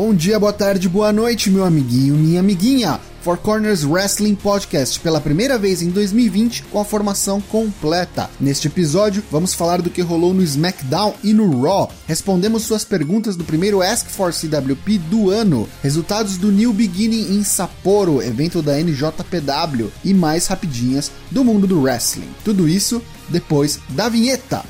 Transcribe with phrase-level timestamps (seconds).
[0.00, 2.98] Bom dia, boa tarde, boa noite, meu amiguinho, minha amiguinha.
[3.20, 8.30] Four Corners Wrestling Podcast, pela primeira vez em 2020, com a formação completa.
[8.40, 11.92] Neste episódio, vamos falar do que rolou no SmackDown e no Raw.
[12.08, 17.44] Respondemos suas perguntas do primeiro Ask for CWP do ano, resultados do New Beginning em
[17.44, 22.30] Sapporo, evento da NJPW, e mais rapidinhas do mundo do wrestling.
[22.42, 24.64] Tudo isso depois da vinheta.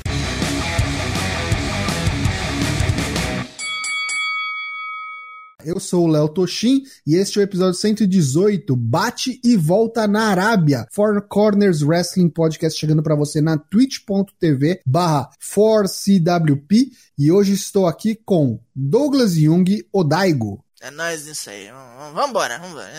[5.65, 10.27] Eu sou o Léo Toshin e este é o episódio 118, Bate e Volta na
[10.27, 16.87] Arábia, Four Corners Wrestling Podcast chegando para você na twitch.tv barra 4CWP
[17.17, 20.63] e hoje estou aqui com Douglas Jung Odaigo.
[20.81, 21.69] É nóis isso aí,
[22.13, 22.89] vambora, vambora.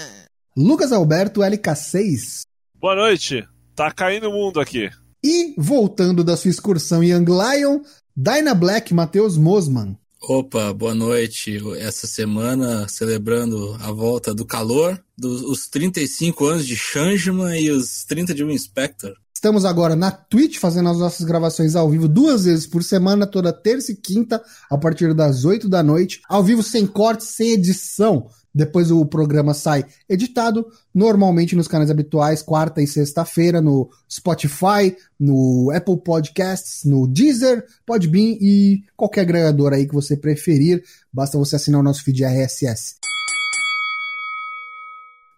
[0.56, 2.42] Lucas Alberto LK6.
[2.80, 4.90] Boa noite, tá caindo o mundo aqui.
[5.24, 7.80] E voltando da sua excursão Young Lion,
[8.16, 9.96] Dyna Black Matheus Mosman.
[10.24, 11.58] Opa, boa noite.
[11.78, 18.04] Essa semana celebrando a volta do calor, dos os 35 anos de Changeman e os
[18.04, 19.16] 30 de Inspector.
[19.34, 23.52] Estamos agora na Twitch fazendo as nossas gravações ao vivo duas vezes por semana, toda
[23.52, 28.30] terça e quinta, a partir das 8 da noite, ao vivo sem corte, sem edição.
[28.54, 35.72] Depois o programa sai editado, normalmente nos canais habituais, quarta e sexta-feira, no Spotify, no
[35.74, 40.82] Apple Podcasts, no Deezer, Podbean e qualquer agregador aí que você preferir.
[41.12, 42.96] Basta você assinar o nosso feed RSS.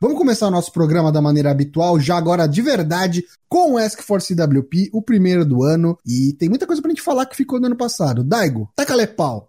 [0.00, 4.02] Vamos começar o nosso programa da maneira habitual, já agora de verdade, com o Ask
[4.02, 5.96] for CWP, o primeiro do ano.
[6.04, 8.22] E tem muita coisa pra gente falar que ficou no ano passado.
[8.22, 9.48] Daigo, taca pau.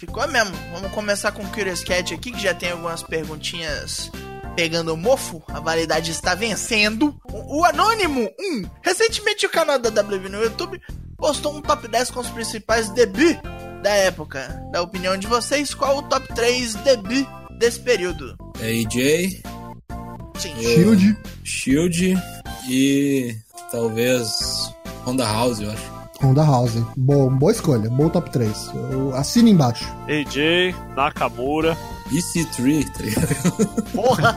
[0.00, 0.56] Ficou mesmo.
[0.72, 4.10] Vamos começar com o Curious Cat aqui, que já tem algumas perguntinhas
[4.56, 5.42] pegando o mofo.
[5.48, 7.14] A validade está vencendo.
[7.30, 8.70] O, o Anônimo 1.
[8.80, 10.80] Recentemente o canal da WB no YouTube
[11.18, 13.38] postou um top 10 com os principais debut
[13.82, 14.48] da época.
[14.72, 18.38] Da opinião de vocês, qual o top 3 debut desse período?
[18.58, 19.42] AJ.
[20.38, 20.56] Sim.
[20.62, 21.18] Shield.
[21.44, 22.18] Shield
[22.66, 23.36] e
[23.70, 24.72] talvez
[25.04, 25.99] Honda House, eu acho.
[26.22, 26.74] Honda House.
[26.96, 28.70] Boa, boa escolha, bom top 3.
[28.92, 29.84] Eu assino embaixo.
[30.08, 31.76] AJ, Nakamura.
[32.10, 33.82] EC3, tá ligado?
[33.94, 34.36] Porra!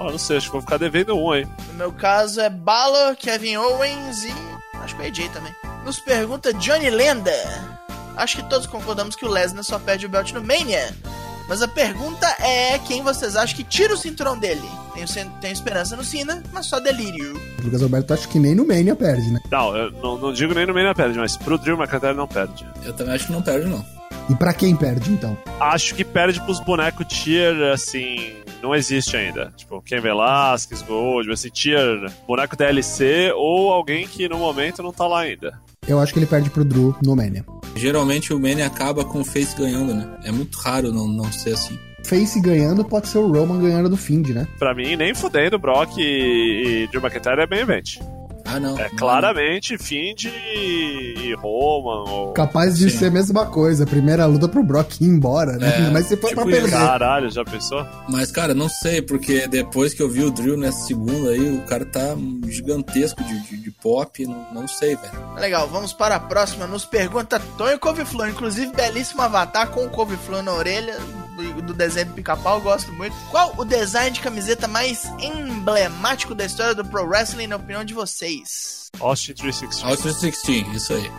[0.00, 1.46] ah, não sei, acho que vou ficar devendo um, hein?
[1.68, 4.32] No meu caso é Balor, Kevin Owens e.
[4.80, 5.54] acho que o AJ também.
[5.84, 7.32] Nos pergunta Johnny Lenda.
[8.16, 10.94] Acho que todos concordamos que o Lesnar só perde o belt no Mania.
[11.48, 14.68] Mas a pergunta é quem vocês acham que tira o cinturão dele?
[14.94, 15.06] Tenho,
[15.40, 17.40] tenho esperança no Cena, mas só delírio.
[17.62, 19.40] Lucas Alberto acho que nem no Mania perde, né?
[19.50, 22.66] Não, eu não, não digo nem no Mania perde, mas pro Drew McIntyre não perde.
[22.84, 23.84] Eu também acho que não perde, não.
[24.28, 25.36] E pra quem perde, então?
[25.58, 29.52] Acho que perde pros bonecos tier, assim, não existe ainda.
[29.56, 35.06] Tipo, Ken Velasquez, Gold, assim, tier, boneco DLC ou alguém que no momento não tá
[35.06, 35.58] lá ainda.
[35.86, 37.44] Eu acho que ele perde pro Drew no Mania.
[37.74, 40.08] Geralmente o Mania acaba com o Face ganhando, né?
[40.24, 41.78] É muito raro não, não ser assim.
[42.04, 44.46] Face ganhando pode ser o Roman ganhando do Find, né?
[44.58, 47.98] Pra mim, nem fudendo, Brock e, e Drew McIntyre é bem event.
[48.44, 48.78] Ah, não.
[48.78, 52.10] É claramente Find e Roman.
[52.10, 52.32] Ou...
[52.32, 52.98] Capaz de Sim.
[52.98, 53.86] ser a mesma coisa.
[53.86, 55.86] Primeira luta pro Brock ir embora, né?
[55.86, 56.70] É, Mas se for tipo pra perder.
[56.70, 57.86] Caralho, já pensou?
[58.08, 61.62] Mas, cara, não sei, porque depois que eu vi o Drill nessa segunda aí, o
[61.62, 62.16] cara tá
[62.48, 64.26] gigantesco de, de, de pop.
[64.26, 65.34] Não, não sei, velho.
[65.36, 66.66] Legal, vamos para a próxima.
[66.66, 68.28] Nos pergunta Tonho Couve-Flor.
[68.28, 70.96] Inclusive, belíssimo avatar com o Couve-Flor na orelha
[71.62, 73.14] do desenho do pica-pau, gosto muito.
[73.30, 77.94] Qual o design de camiseta mais emblemático da história do Pro Wrestling, na opinião de
[77.94, 78.90] vocês?
[79.00, 79.84] Austin 316.
[79.84, 81.10] Austin 316, isso aí.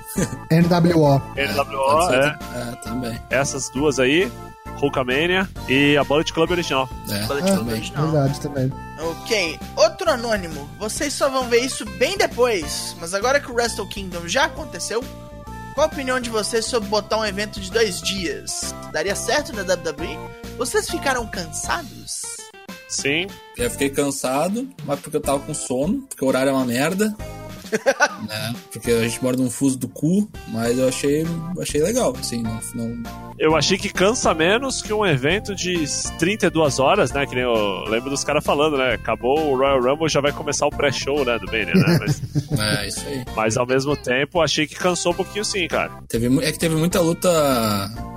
[0.61, 1.21] NWO.
[1.35, 2.37] NWO, é.
[2.55, 3.19] É, também.
[3.29, 4.31] Essas duas aí,
[4.81, 6.89] Hulkamania e a Bullet Club original.
[7.09, 8.11] É, Bullet Club original.
[8.11, 8.71] Verdade também.
[8.99, 10.69] Ok, outro anônimo.
[10.79, 15.03] Vocês só vão ver isso bem depois, mas agora que o Wrestle Kingdom já aconteceu,
[15.73, 18.73] qual a opinião de vocês sobre botar um evento de dois dias?
[18.91, 20.17] Daria certo na WWE?
[20.57, 22.21] Vocês ficaram cansados?
[22.87, 23.27] Sim.
[23.57, 27.15] Eu fiquei cansado, mas porque eu tava com sono, porque o horário é uma merda.
[28.27, 28.55] né?
[28.71, 31.25] Porque a gente mora num fuso do cu, mas eu achei,
[31.59, 33.33] achei legal, assim, não, não...
[33.37, 35.83] Eu achei que cansa menos que um evento de
[36.19, 37.25] 32 horas, né?
[37.25, 38.93] Que nem eu lembro dos caras falando, né?
[38.93, 41.37] Acabou o Royal Rumble, já vai começar o pré-show, né?
[41.39, 41.99] Do Mania, né?
[41.99, 42.21] Mas,
[42.59, 43.25] é, isso aí.
[43.35, 45.91] Mas ao mesmo tempo, achei que cansou um pouquinho sim, cara.
[46.07, 47.29] Teve, é que teve muita luta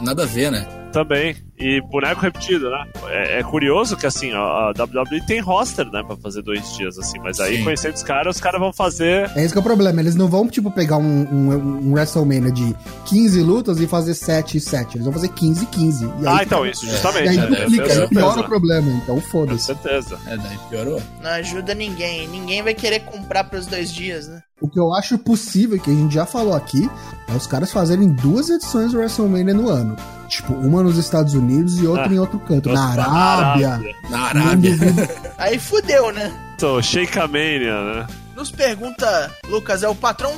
[0.00, 0.66] nada a ver, né?
[0.96, 1.36] Também.
[1.58, 2.86] E boneco repetido, né?
[3.08, 6.02] É, é curioso que, assim, a, a WWE tem roster, né?
[6.02, 7.18] Pra fazer dois dias, assim.
[7.18, 7.64] Mas aí, Sim.
[7.64, 9.30] conhecendo os caras, os caras vão fazer...
[9.34, 10.00] É esse que é o problema.
[10.00, 12.74] Eles não vão, tipo, pegar um, um, um WrestleMania de
[13.06, 14.96] 15 lutas e fazer 7 e 7.
[14.96, 16.04] Eles vão fazer 15 e 15.
[16.04, 17.28] E aí, Ah, então, isso, E justamente.
[17.28, 18.48] aí é, duplica, é, aí piora o certeza.
[18.48, 18.90] problema.
[19.02, 19.64] Então, Com foda-se.
[19.66, 20.18] certeza.
[20.26, 21.02] É, daí piorou.
[21.22, 22.26] Não ajuda ninguém.
[22.28, 24.42] Ninguém vai querer comprar pros dois dias, né?
[24.60, 26.88] O que eu acho possível, que a gente já falou aqui,
[27.28, 29.96] é os caras fazerem duas edições do WrestleMania no ano.
[30.28, 32.70] Tipo, uma nos Estados Unidos e outra Ah, em outro canto.
[32.70, 33.80] Na Arábia.
[34.10, 34.76] Na Arábia.
[34.76, 35.08] duvido.
[35.38, 36.32] Aí fudeu, né?
[36.56, 38.06] Então, Shakeamania, né?
[38.34, 40.32] Nos pergunta, Lucas, é o patrão,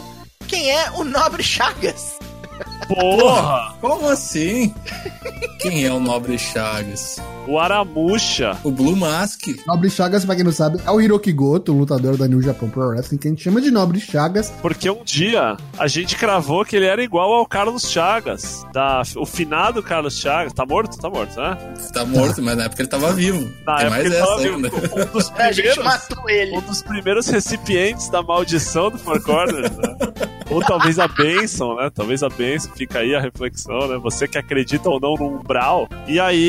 [0.47, 2.17] quem é o Nobre Chagas?
[2.89, 3.75] Porra!
[3.81, 4.75] Como assim?
[5.61, 7.21] Quem é o Nobre Chagas?
[7.49, 8.59] O Aramuxa.
[8.63, 9.47] O Blue Mask.
[9.67, 12.89] Nobre Chagas, pra quem não sabe, é o Hiroki Goto, lutador da New Japan Pro
[12.89, 14.53] Wrestling, que a gente chama de Nobre Chagas.
[14.61, 18.67] Porque um dia a gente cravou que ele era igual ao Carlos Chagas.
[18.73, 20.53] Da, o finado Carlos Chagas.
[20.53, 20.99] Tá morto?
[20.99, 21.57] Tá morto, né?
[21.95, 23.41] Tá morto, mas na época ele tava vivo.
[23.67, 24.69] Na Tem época mais ele essa ainda.
[24.69, 25.01] vivo.
[25.01, 26.57] Um dos A gente primeiros, matou ele.
[26.57, 29.97] um dos primeiros recipientes da maldição do Four Corners, né?
[30.51, 31.91] Ou talvez a bênção, né?
[31.95, 33.99] Talvez a bênção, fica aí a reflexão, né?
[34.03, 35.87] Você que acredita ou não no umbral.
[36.07, 36.41] E aí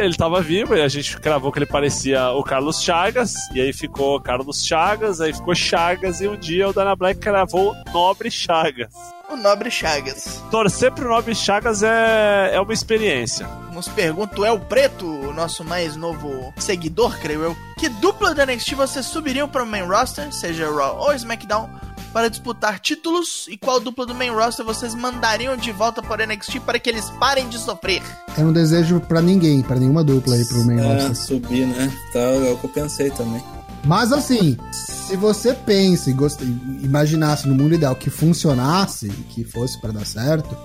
[0.00, 3.72] ele tava vivo e a gente cravou que ele parecia o Carlos Chagas, e aí
[3.72, 8.94] ficou Carlos Chagas, aí ficou Chagas, e um dia o Dana Black cravou Nobre Chagas.
[9.28, 10.42] O Nobre Chagas.
[10.50, 13.46] Torcer pro Nobre Chagas é, é uma experiência.
[13.72, 17.56] Nos pergunta o El Preto, o nosso mais novo seguidor, creio eu.
[17.78, 21.68] Que dupla da NXT vocês subiriam para o main roster, seja Raw ou SmackDown,
[22.12, 23.46] para disputar títulos?
[23.48, 26.88] E qual dupla do main roster vocês mandariam de volta para o NXT para que
[26.90, 28.02] eles parem de sofrer?
[28.36, 31.16] Eu não desejo pra ninguém, pra nenhuma dupla aí pro main É, roster.
[31.16, 31.92] subir, né?
[32.12, 33.42] Tá, é o que eu pensei também.
[33.84, 36.48] Mas assim, se você pensa e gosta, e
[36.84, 40.56] imaginasse no mundo ideal que funcionasse e que fosse pra dar certo,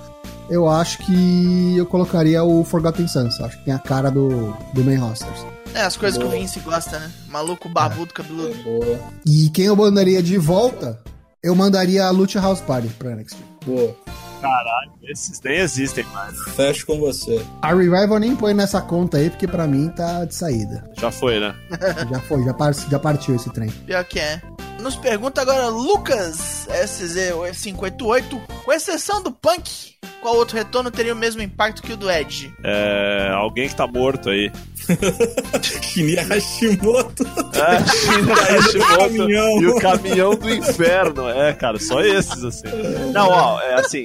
[0.50, 3.39] eu acho que eu colocaria o Forgotten Sons.
[3.41, 5.45] Acho que tem a cara do, do main rosters.
[5.73, 6.39] É, as coisas que o Boa.
[6.39, 7.11] Vince gosta, né?
[7.27, 8.55] Maluco, barbudo, cabeludo.
[8.63, 11.00] Boa, E quem eu mandaria de volta,
[11.44, 13.38] eu mandaria a Lucha House Party pra NXT.
[13.66, 13.95] boa.
[14.42, 16.38] Caralho, esses nem existem mais.
[16.56, 17.44] Fecho com você.
[17.62, 20.89] A Revival nem põe nessa conta aí, porque pra mim tá de saída.
[21.00, 21.56] Já foi, né?
[22.12, 23.69] Já foi, já, par- já partiu esse trem.
[23.69, 24.42] Pior que é.
[24.80, 28.39] Nos pergunta agora Lucas SZ588.
[28.63, 32.53] Com exceção do Punk, qual outro retorno teria o mesmo impacto que o do Edge?
[32.63, 34.51] É, alguém que tá morto aí.
[35.81, 37.24] Shinya Hashimoto.
[37.56, 39.62] É, China Hashimoto caminhão.
[39.62, 41.27] e o caminhão do inferno.
[41.30, 42.68] É, cara, só esses, assim.
[43.13, 44.03] Não, ó, é assim.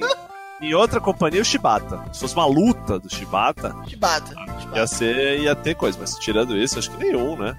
[0.63, 1.99] Em outra companhia, o Shibata.
[2.13, 4.33] Se fosse uma luta do Shibata, Chibata.
[4.35, 4.87] ia Chibata.
[4.87, 5.97] ser, ia ter coisa.
[5.99, 7.55] Mas tirando isso, acho que nenhum, né?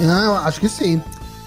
[0.00, 1.00] Ah, eu acho que sim.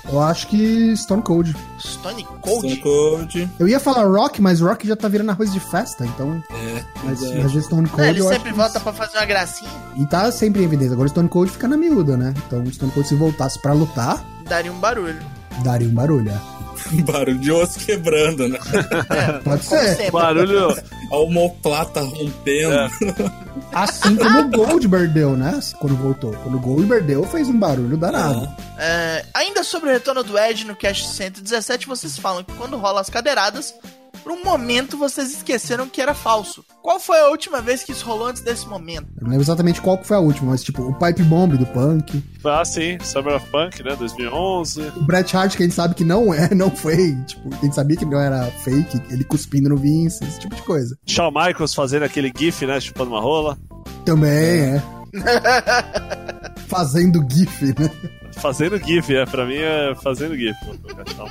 [0.08, 1.56] Eu acho que Stone Cold.
[1.80, 2.76] Stone Stone Cold?
[2.78, 3.50] Cold.
[3.60, 6.42] Eu ia falar Rock, mas Rock já tá virando arroz de festa, então.
[6.52, 7.42] É, Mas, é.
[7.42, 8.04] mas Stone Cold.
[8.04, 8.84] É, ele sempre volta que...
[8.84, 9.70] pra fazer uma gracinha.
[9.98, 10.94] E tá sempre em evidência.
[10.94, 12.34] Agora o Stone Cold fica na miúda, né?
[12.46, 15.20] Então o Stone Cold, se voltasse pra lutar, Daria um barulho.
[15.64, 16.30] daria um barulho.
[16.30, 16.56] é.
[17.06, 18.60] Barulho de osso quebrando, né?
[19.44, 19.96] Pode Como ser.
[19.96, 20.12] sempre.
[20.12, 20.76] Barulho.
[21.12, 22.74] A homoplata rompendo.
[22.74, 22.90] É.
[23.72, 25.60] Assim como o Goldberg deu, né?
[25.80, 26.32] Quando voltou.
[26.44, 28.48] Quando o Goldberg deu, fez um barulho danado.
[28.78, 33.02] É, ainda sobre o retorno do Edge no Cast 117, vocês falam que quando rola
[33.02, 33.74] as cadeiradas,
[34.26, 36.66] por um momento vocês esqueceram que era falso.
[36.82, 39.08] Qual foi a última vez que isso rolou antes desse momento?
[39.18, 41.66] Eu não lembro exatamente qual que foi a última, mas tipo, o Pipe Bomb do
[41.68, 42.24] Punk.
[42.44, 43.96] Ah, sim, Summer of Punk, né?
[43.96, 44.82] 2011.
[44.96, 47.16] O Bret Hart, que a gente sabe que não é, não foi.
[47.28, 50.64] Tipo, a gente sabia que não era fake, ele cuspindo no Vince, esse tipo de
[50.64, 50.98] coisa.
[51.06, 52.80] Shawn Michaels fazendo aquele gif, né?
[52.80, 53.56] Chupando uma rola.
[54.04, 54.84] Também, é.
[56.68, 57.92] Fazendo GIF, né?
[58.42, 59.26] Fazendo gif, é.
[59.26, 60.56] Pra mim é fazendo gif.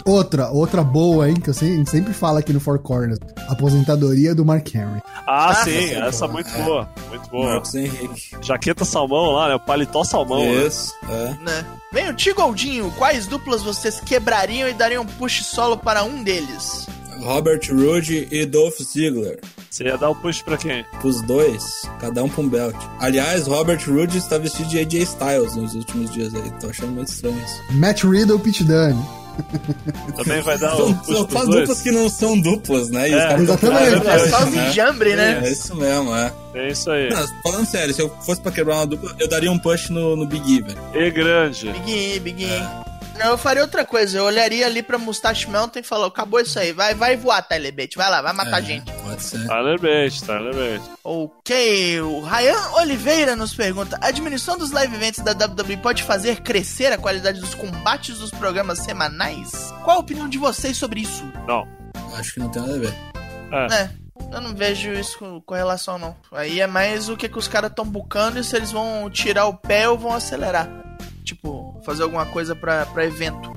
[0.05, 3.19] Outra, outra boa, hein, que eu sempre, a gente sempre fala aqui no Four Corners.
[3.49, 5.01] Aposentadoria do Mark Henry.
[5.27, 6.63] Ah, Ah, sim, sim, essa pô, muito é.
[6.63, 6.89] boa.
[7.09, 7.51] Muito boa.
[7.53, 8.37] Marcos Henrique.
[8.43, 9.55] Jaqueta salmão lá, né?
[9.55, 10.67] O paletó salmão, né?
[10.67, 11.45] Isso, é.
[11.45, 11.65] Né?
[11.93, 16.87] Vem o Tigoldinho, quais duplas vocês quebrariam e dariam um push solo para um deles?
[17.23, 19.39] Robert Roode e Dolph Ziggler.
[19.75, 20.85] Você ia dar o push pra quem?
[21.01, 22.77] Pros dois, cada um pra um belt.
[23.01, 26.49] Aliás, Robert Roode está vestido de AJ Styles nos últimos dias aí.
[26.61, 27.61] Tô achando muito estranho isso.
[27.73, 29.05] Matt Riddle, Pete Dunne.
[30.17, 31.61] Também vai dar o São, push são pros só dois?
[31.63, 33.11] duplas que não são duplas, né?
[33.11, 34.07] E É, os exatamente.
[34.07, 34.69] É só o né?
[34.71, 35.43] enjambre, né?
[35.45, 36.33] É isso mesmo, é.
[36.55, 37.11] É isso aí.
[37.11, 40.15] Não, falando sério, se eu fosse pra quebrar uma dupla, eu daria um push no,
[40.15, 40.79] no Big E, velho.
[40.95, 41.73] E grande.
[41.73, 42.94] Big E, Big E.
[43.19, 44.19] Não, eu faria outra coisa.
[44.19, 47.73] Eu olharia ali pra Mustache Mountain e falou: acabou isso aí, vai, vai voar, Tyler
[47.75, 48.93] Bate, vai lá, vai matar É, gente.
[48.93, 49.47] Pode ser.
[49.47, 50.91] Tyler Bate, Tyler Bate.
[51.05, 56.41] Ok, o Ryan Oliveira nos pergunta: a administração dos live events da WWE pode fazer
[56.41, 59.73] crescer a qualidade dos combates dos programas semanais?
[59.85, 61.25] Qual a opinião de vocês sobre isso?
[61.47, 61.67] Não.
[62.17, 62.95] Acho que não tem nada a ver.
[63.53, 63.75] É.
[63.83, 63.91] É,
[64.33, 66.17] Eu não vejo isso com, com relação, não.
[66.33, 69.47] Aí é mais o que, que os caras estão bucando e se eles vão tirar
[69.47, 70.69] o pé ou vão acelerar.
[71.25, 73.55] Tipo, fazer alguma coisa pra, pra evento.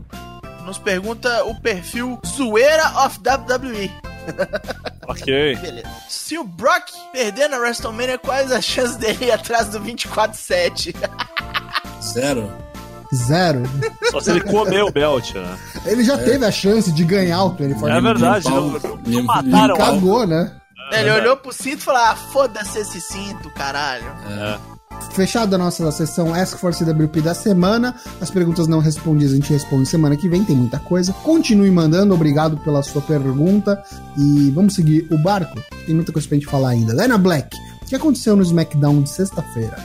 [0.65, 3.91] Nos pergunta o perfil Zoeira of WWE.
[5.09, 5.55] Ok.
[5.55, 5.87] Beleza.
[6.09, 10.93] Se o Brock perder na WrestleMania, quais as chances dele ir atrás do 24-7?
[12.03, 12.51] Zero.
[13.15, 13.63] Zero.
[14.11, 15.57] Só se ele comer o belt, né?
[15.85, 19.85] Ele já teve a chance de ganhar o 24 É verdade, não lim- mataram Ele
[19.85, 20.51] cagou, né?
[20.91, 24.05] Ele olhou pro cinto e falou: Ah, foda-se esse cinto, caralho.
[24.29, 24.59] É.
[25.17, 27.99] Fechada a nossa sessão Ask for CWP da semana.
[28.21, 31.11] As perguntas não respondidas a gente responde semana que vem, tem muita coisa.
[31.11, 33.83] Continue mandando, obrigado pela sua pergunta.
[34.17, 35.59] E vamos seguir o barco.
[35.85, 36.93] Tem muita coisa pra gente falar ainda.
[36.93, 39.77] Lena Black, o que aconteceu no SmackDown de sexta-feira?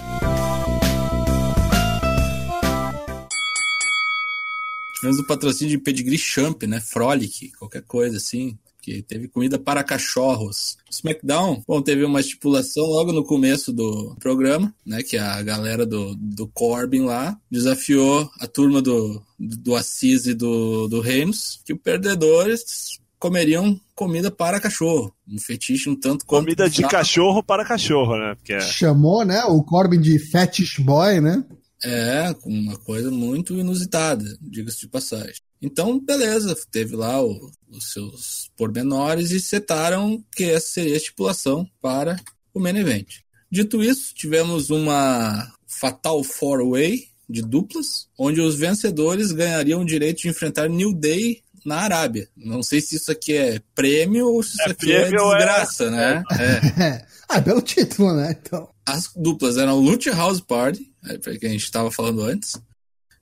[4.96, 6.78] Tivemos o patrocínio de Pedigree Champ, né?
[6.78, 8.56] Frolic, qualquer coisa assim.
[8.82, 10.76] Que teve comida para cachorros.
[10.88, 15.02] O SmackDown, bom, teve uma estipulação logo no começo do programa, né?
[15.02, 20.88] Que a galera do, do Corbin lá desafiou a turma do, do Assis e do,
[20.88, 25.14] do Reinos que os perdedores comeriam comida para cachorro.
[25.28, 28.34] Um fetiche um tanto quanto Comida de cachorro para cachorro, né?
[28.34, 28.60] Porque é.
[28.60, 31.44] Chamou, né, o Corbin de Fetish Boy, né?
[31.84, 35.34] É, uma coisa muito inusitada, diga-se de passagem.
[35.62, 41.66] Então, beleza, teve lá o- os seus pormenores e setaram que essa seria a estipulação
[41.80, 42.16] para
[42.52, 43.20] o main event.
[43.50, 50.22] Dito isso, tivemos uma Fatal Four Way de duplas, onde os vencedores ganhariam o direito
[50.22, 52.28] de enfrentar New Day na Arábia.
[52.36, 55.90] Não sei se isso aqui é prêmio ou se isso É aqui é é- desgraça,
[55.90, 56.22] né?
[56.32, 57.06] É.
[57.28, 58.36] ah, pelo título, né?
[58.38, 58.68] Então.
[58.84, 62.60] As duplas eram Lucha House Party, é, que a gente estava falando antes,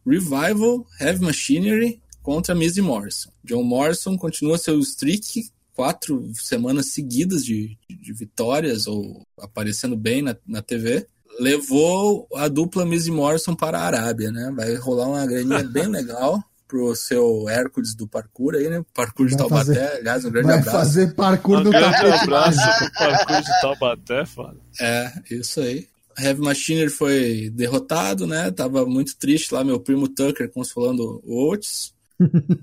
[0.07, 3.31] Revival, Heavy Machinery contra Miz e Morrison.
[3.45, 10.37] John Morrison continua seu streak, quatro semanas seguidas de, de vitórias ou aparecendo bem na,
[10.47, 11.07] na TV.
[11.39, 14.53] Levou a dupla Miz e Morrison para a Arábia, né?
[14.55, 18.85] Vai rolar uma graninha bem legal pro seu Hércules do parkour aí, né?
[18.95, 20.77] Parkour de Vai Taubaté, fazer- aliás, um grande Vai abraço.
[20.79, 24.57] fazer parkour Um do grande abraço pro parkour de Taubaté, foda.
[24.81, 25.89] É, isso aí.
[26.19, 28.51] Heavy Machinery foi derrotado, né?
[28.51, 31.93] Tava muito triste lá, meu primo Tucker consolando o Oates.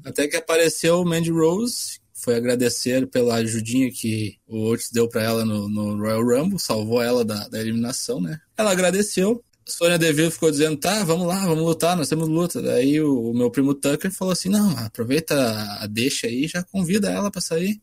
[0.03, 5.23] Até que apareceu o Mandy Rose, foi agradecer pela ajudinha que o Oates deu pra
[5.23, 8.39] ela no, no Royal Rumble, salvou ela da, da eliminação, né?
[8.57, 9.43] Ela agradeceu.
[9.65, 12.61] Sônia Deville ficou dizendo, tá, vamos lá, vamos lutar, nós temos luta.
[12.61, 15.35] Daí o, o meu primo Tucker falou assim, não, aproveita
[15.79, 17.79] a deixa aí já convida ela pra sair.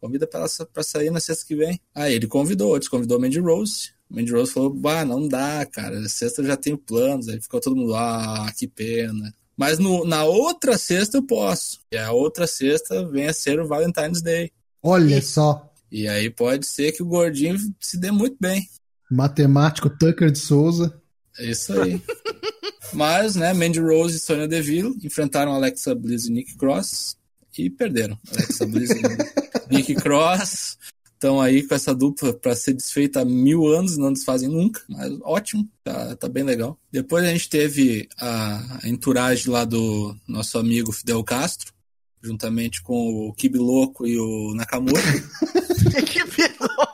[0.00, 1.78] Convida pra ela pra sair na sexta que vem.
[1.94, 3.92] Aí ele convidou, Oates convidou Mandy Rose.
[4.08, 7.28] Mandy Rose falou, bah, não dá, cara, sexta eu já tenho planos.
[7.28, 9.34] Aí ficou todo mundo, ah, que pena.
[9.58, 11.80] Mas no, na outra sexta eu posso.
[11.90, 14.52] E a outra sexta vem a ser o Valentine's Day.
[14.80, 15.68] Olha só.
[15.90, 18.68] E aí pode ser que o gordinho se dê muito bem.
[19.10, 20.96] Matemático Tucker de Souza.
[21.36, 22.00] É isso aí.
[22.92, 27.16] Mas, né, Mandy Rose e Sonya Deville enfrentaram Alexa Bliss e Nick Cross
[27.58, 28.16] e perderam.
[28.30, 29.02] Alexa Bliss e
[29.74, 30.78] Nick Cross
[31.18, 35.12] estão aí com essa dupla para ser desfeita há mil anos, não desfazem nunca, mas
[35.22, 36.78] ótimo, tá, tá bem legal.
[36.92, 41.72] Depois a gente teve a, a entourage lá do nosso amigo Fidel Castro,
[42.22, 45.02] juntamente com o Kibi Louco e o Nakamura.
[46.28, 46.88] vilão.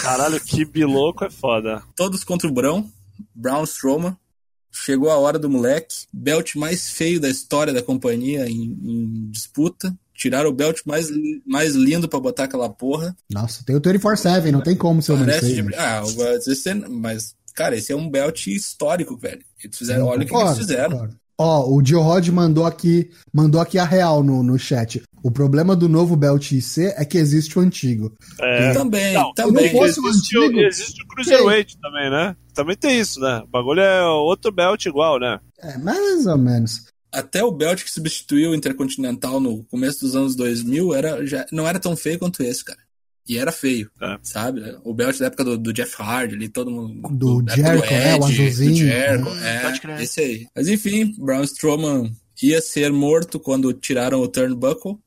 [0.00, 1.82] Caralho, que biloco é foda.
[1.96, 2.90] todos contra o Brão,
[3.34, 4.16] Brown Strowman.
[4.74, 6.06] Chegou a hora do moleque.
[6.10, 9.94] Belt mais feio da história da companhia em, em disputa.
[10.22, 11.08] Tiraram o belt mais,
[11.44, 13.12] mais lindo pra botar aquela porra.
[13.28, 15.74] Nossa, tem o 24-7, não tem como ser o Parece de...
[15.74, 16.00] Ah,
[16.46, 19.42] esse é- mas, cara, esse é um belt histórico, velho.
[19.64, 20.92] Eles fizeram, olha o que eles fizeram.
[20.92, 21.16] concordo.
[21.36, 25.02] Ó, o Joe Rod mandou aqui, mandou aqui a real no, no chat.
[25.24, 28.12] O problema do novo Belt IC é que existe o antigo.
[28.40, 28.72] É.
[28.72, 29.66] Também, Não, também.
[29.70, 32.36] se não fosse o existe, o, antigo, existe o Cruiserweight também, né?
[32.54, 33.42] Também tem isso, né?
[33.44, 35.40] O bagulho é outro belt igual, né?
[35.58, 36.91] É, mais ou menos.
[37.12, 41.66] Até o belt que substituiu o Intercontinental no começo dos anos 2000 era, já, não
[41.68, 42.78] era tão feio quanto esse, cara.
[43.28, 44.18] E era feio, É.
[44.22, 44.62] sabe?
[44.82, 47.08] O belt da época do, do Jeff Hardy ali, todo mundo...
[47.10, 48.16] Do época Jericho, né?
[48.16, 48.70] O azulzinho.
[48.72, 50.00] Do Jericho, Hum, é, crer.
[50.00, 50.46] esse aí.
[50.56, 54.98] Mas enfim, Braun Strowman ia ser morto quando tiraram o Turnbuckle.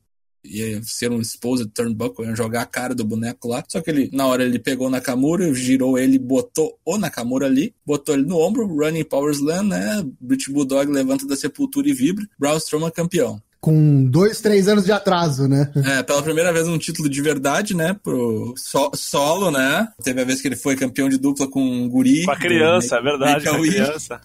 [0.48, 3.62] Ia ser um exposed Turnbuckle, iam jogar a cara do boneco lá.
[3.68, 7.74] Só que ele, na hora ele pegou o Nakamura, girou ele, botou o Nakamura ali,
[7.84, 10.04] botou ele no ombro, Running Power Slam, né?
[10.20, 12.24] British Bulldog levanta da sepultura e vibra.
[12.38, 13.40] Braun Strowman campeão.
[13.60, 15.72] Com dois, três anos de atraso, né?
[15.84, 17.96] É, pela primeira vez um título de verdade, né?
[18.00, 19.88] Pro so- solo, né?
[20.04, 22.24] Teve a vez que ele foi campeão de dupla com um guri.
[22.24, 24.20] Com a criança, do é verdade, com a criança.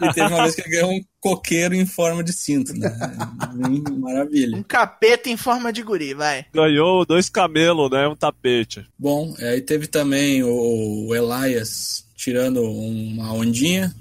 [0.00, 2.90] E teve uma vez que ele ganhou um coqueiro em forma de cinto, né?
[3.98, 4.56] Maravilha.
[4.56, 6.46] Um capeta em forma de guri, vai.
[6.52, 8.06] Ganhou dois camelos, né?
[8.06, 8.84] Um tapete.
[8.98, 13.94] Bom, aí teve também o Elias tirando uma ondinha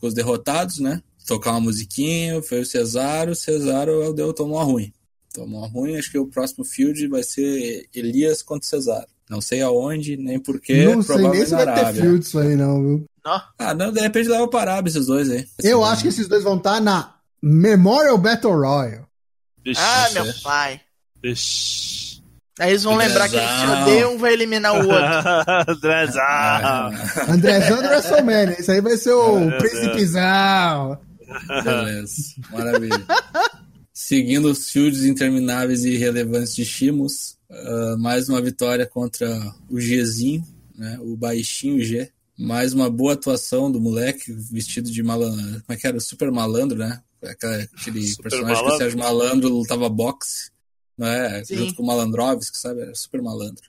[0.00, 1.02] com os derrotados, né?
[1.26, 4.92] Tocar uma musiquinha, foi o Cesaro, o Cesaro deu, tomou a ruim.
[5.32, 9.06] Tomou a ruim, acho que o próximo field vai ser Elias contra Cesaro.
[9.28, 10.84] Não sei aonde, nem porquê.
[10.84, 13.06] Não sei nem se vai ter field isso aí, não, viu?
[13.24, 13.42] Não.
[13.58, 15.46] Ah, não, de repente leva para Arábia esses dois aí.
[15.62, 19.04] Eu acho que esses dois vão estar na Memorial Battle Royale.
[19.76, 20.80] Ah, meu pai.
[21.22, 22.22] Vixe.
[22.60, 24.94] Aí eles vão lembrar que eles se odeiam, um vai eliminar o outro.
[25.68, 26.22] Andrezão.
[27.28, 28.60] Andrezão do WrestleMania.
[28.60, 30.98] Isso aí vai ser o É, Príncipezão.
[31.64, 32.14] Beleza,
[32.52, 33.04] maravilha.
[33.92, 39.28] Seguindo os fields intermináveis e irrelevantes de Shimos, uh, mais uma vitória contra
[39.68, 40.44] o Gzinho,
[40.76, 42.10] né, o baixinho G.
[42.36, 45.62] Mais uma boa atuação do moleque vestido de malandro.
[45.62, 46.00] Como é que era?
[46.00, 47.00] Super malandro, né?
[47.22, 47.66] Aquele
[48.08, 48.76] Super personagem que o malandro.
[48.78, 50.50] Sérgio Malandro lutava boxe,
[50.98, 51.44] não é?
[51.44, 51.56] Sim.
[51.58, 52.82] Junto com o Malandrovski, sabe?
[52.82, 53.62] Era super malandro.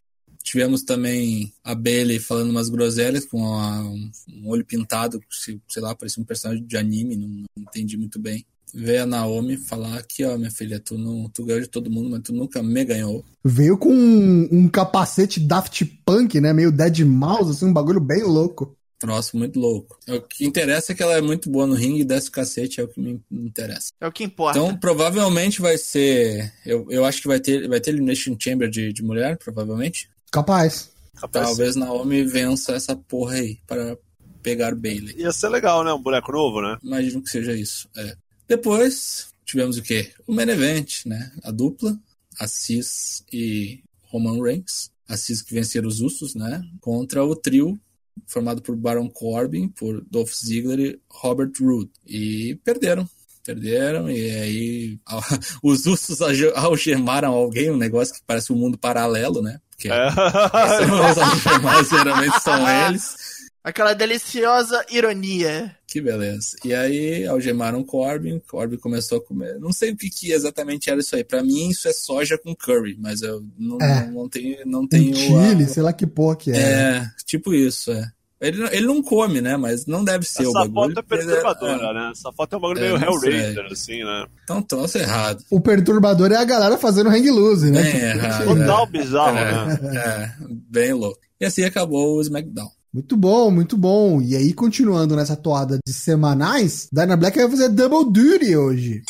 [0.43, 4.11] Tivemos também a Bailey falando umas groselhas com uma- um,
[4.45, 8.45] olho pintado, se- sei lá, parecia um personagem de anime, não, não entendi muito bem.
[8.77, 12.09] Veio a Naomi falar aqui, ó, minha filha, tu, não, tu ganhou de todo mundo,
[12.09, 13.23] mas tu nunca me ganhou.
[13.41, 16.51] Veio com um, um capacete Daft Punk, né?
[16.51, 18.75] Meio Dead Mouse, assim, um bagulho bem louco.
[18.99, 19.97] Troço muito louco.
[20.09, 22.81] O que interessa é que ela é muito boa no ringue e desce o cacete,
[22.81, 23.91] é o que me interessa.
[24.01, 24.59] É o que importa.
[24.59, 26.53] Então, provavelmente vai ser.
[26.65, 30.09] Eu, eu acho que vai ter, vai ter Elimination Chamber de, de mulher, provavelmente.
[30.31, 30.91] Capaz.
[31.15, 31.45] Capaz.
[31.45, 33.97] Talvez Naomi vença essa porra aí para
[34.43, 35.15] pegar Bailey.
[35.17, 35.93] Ia ser legal, né?
[35.93, 36.77] Um boneco novo, né?
[36.83, 37.89] Imagino que seja isso.
[37.95, 38.15] É.
[38.47, 40.11] Depois tivemos o quê?
[40.27, 41.31] O main event, né?
[41.43, 41.97] A dupla,
[42.39, 44.91] Assis e Roman Reigns.
[45.07, 46.63] Assis que venceram os Usos, né?
[46.81, 47.79] Contra o trio
[48.27, 51.91] formado por Baron Corbin, por Dolph Ziggler e Robert Roode.
[52.07, 53.07] E perderam.
[53.45, 54.99] Perderam, e aí
[55.61, 59.59] os Usos alge- algemaram alguém, um negócio que parece um mundo paralelo, né?
[59.69, 60.07] Porque É.
[60.07, 63.15] os algemados geralmente são eles.
[63.65, 65.75] Aquela deliciosa ironia.
[65.87, 66.55] Que beleza.
[66.63, 69.59] E aí algemaram Corbin, Corbin começou a comer.
[69.59, 71.23] Não sei o que, que exatamente era isso aí.
[71.23, 74.05] Pra mim isso é soja com curry, mas eu não, É.
[74.05, 76.57] não, não tenho, não Um tenho chile, a- sei lá que porra que é.
[76.57, 78.07] É, tipo isso, é.
[78.39, 79.57] Ele, não- ele não come, né?
[79.57, 80.93] Mas não deve ser o Essa bagulho.
[80.93, 82.11] foto é ele perturbadora, né?
[82.11, 84.25] Essa foto é um bagulho É, meio Hellraiser, assim, né?
[84.43, 85.43] Então troço errado.
[85.49, 87.81] O perturbador é a galera fazendo hang loose, né?
[87.81, 88.45] Bem Tipo, errado.
[88.45, 89.79] Total bizarro, né?
[89.95, 90.35] É, é,
[90.69, 91.19] bem louco.
[91.41, 92.69] E assim acabou o SmackDown.
[92.95, 94.21] Muito bom, muito bom.
[94.21, 99.01] E aí, continuando nessa toada de semanais, Dyna Black vai fazer double duty hoje.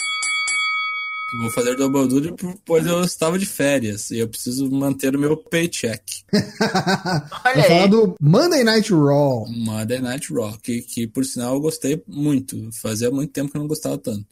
[1.39, 2.33] Vou fazer double duty
[2.65, 6.01] pois eu estava de férias e eu preciso manter o meu paycheck.
[6.33, 7.89] Olha Vai falar aí.
[7.89, 9.45] do Monday Night Raw.
[9.51, 12.67] Monday Night Raw, que, que por sinal eu gostei muito.
[12.81, 14.25] Fazia muito tempo que eu não gostava tanto.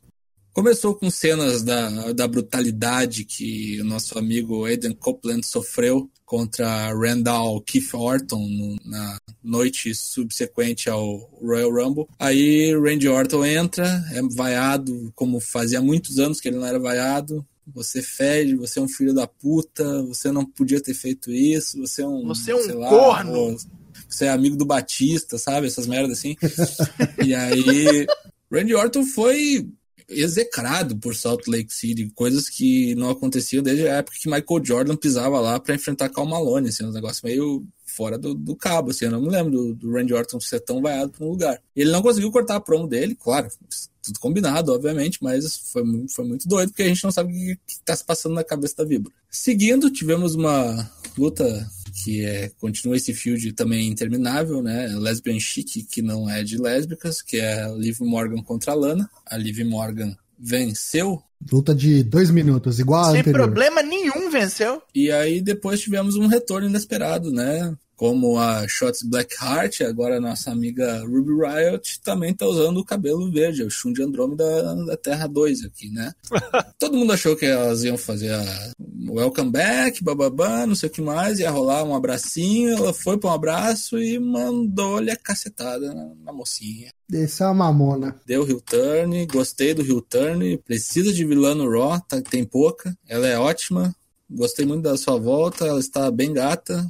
[0.52, 7.62] Começou com cenas da, da brutalidade que o nosso amigo Aiden Copeland sofreu contra Randall
[7.62, 12.08] Keith Orton no- na noite subsequente ao Royal Rumble.
[12.18, 17.46] Aí Randy Orton entra, é vaiado, como fazia muitos anos que ele não era vaiado.
[17.76, 22.02] Você fede, você é um filho da puta, você não podia ter feito isso, você
[22.02, 22.26] é um.
[22.26, 23.56] Você é um lá, corno.
[24.10, 25.68] você é amigo do Batista, sabe?
[25.68, 26.36] Essas merdas assim.
[27.24, 28.08] e aí,
[28.52, 29.70] Randy Orton foi
[30.08, 34.96] execrado por Salt Lake City, coisas que não aconteciam desde a época que Michael Jordan
[34.96, 39.06] pisava lá pra enfrentar Cal Malone, assim, um negócio meio fora do, do cabo, assim,
[39.06, 41.62] eu não me lembro do, do Randy Orton ser tão vaiado pra um lugar.
[41.76, 43.48] Ele não conseguiu cortar a promo dele, claro,
[44.02, 47.56] tudo combinado, obviamente, mas foi, foi muito doido, porque a gente não sabe o que,
[47.68, 49.12] que tá se passando na cabeça da Vibra.
[49.30, 51.68] Seguindo, tivemos uma luta
[52.04, 54.88] que é, continua esse field também interminável, né?
[54.98, 59.10] Lesbian Chic, que não é de lésbicas, que é a Liv Morgan contra a Lana.
[59.26, 61.22] A Liv Morgan venceu,
[61.52, 63.44] Luta de dois minutos, igual a Sem anterior.
[63.44, 64.82] problema nenhum venceu.
[64.96, 67.76] e aí depois tivemos um retorno inesperado, né?
[68.04, 73.32] Como a Shots Blackheart, agora a nossa amiga Ruby Riot, também tá usando o cabelo
[73.32, 76.12] verde, é o Shun de Andrômeda da Terra 2 aqui, né?
[76.78, 78.74] Todo mundo achou que elas iam fazer a
[79.08, 83.30] Welcome Back, bababá, não sei o que mais, ia rolar um abracinho, ela foi pra
[83.30, 86.92] um abraço e mandou-lhe a cacetada na, na mocinha.
[87.10, 88.20] É uma mamona.
[88.26, 92.94] Deu heel turn, gostei do heel turn, precisa de vilã no Raw, tá- tem pouca,
[93.08, 93.96] ela é ótima,
[94.30, 96.86] gostei muito da sua volta, ela está bem gata,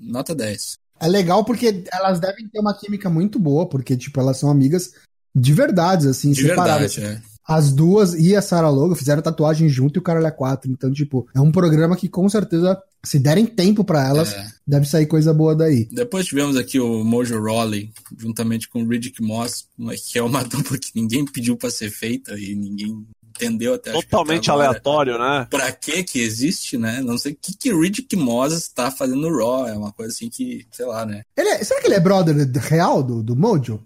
[0.00, 0.76] nota 10.
[1.00, 4.92] É legal porque elas devem ter uma química muito boa, porque, tipo, elas são amigas
[5.34, 6.32] de verdade, assim.
[6.32, 6.96] De separadas.
[6.96, 7.28] verdade, é.
[7.46, 10.70] As duas e a Sarah Logan fizeram tatuagem junto e o Caralho é 4.
[10.70, 14.46] Então, tipo, é um programa que com certeza, se derem tempo pra elas, É.
[14.66, 15.88] deve sair coisa boa daí.
[15.90, 20.42] Depois tivemos aqui o Mojo Rawley, juntamente com o Riddick Moss, uma- que é uma
[20.74, 23.06] dupla que ninguém pediu pra ser feita e ninguém
[23.44, 24.68] entendeu até acho que Totalmente até agora.
[24.68, 25.46] aleatório, né?
[25.50, 27.00] Pra que que existe, né?
[27.00, 29.68] Não sei o que que Riddick Moss está fazendo no Raw.
[29.68, 31.22] É uma coisa assim que, sei lá, né?
[31.36, 32.34] Ele é- será que ele é brother
[32.68, 33.80] real do, do Mojo?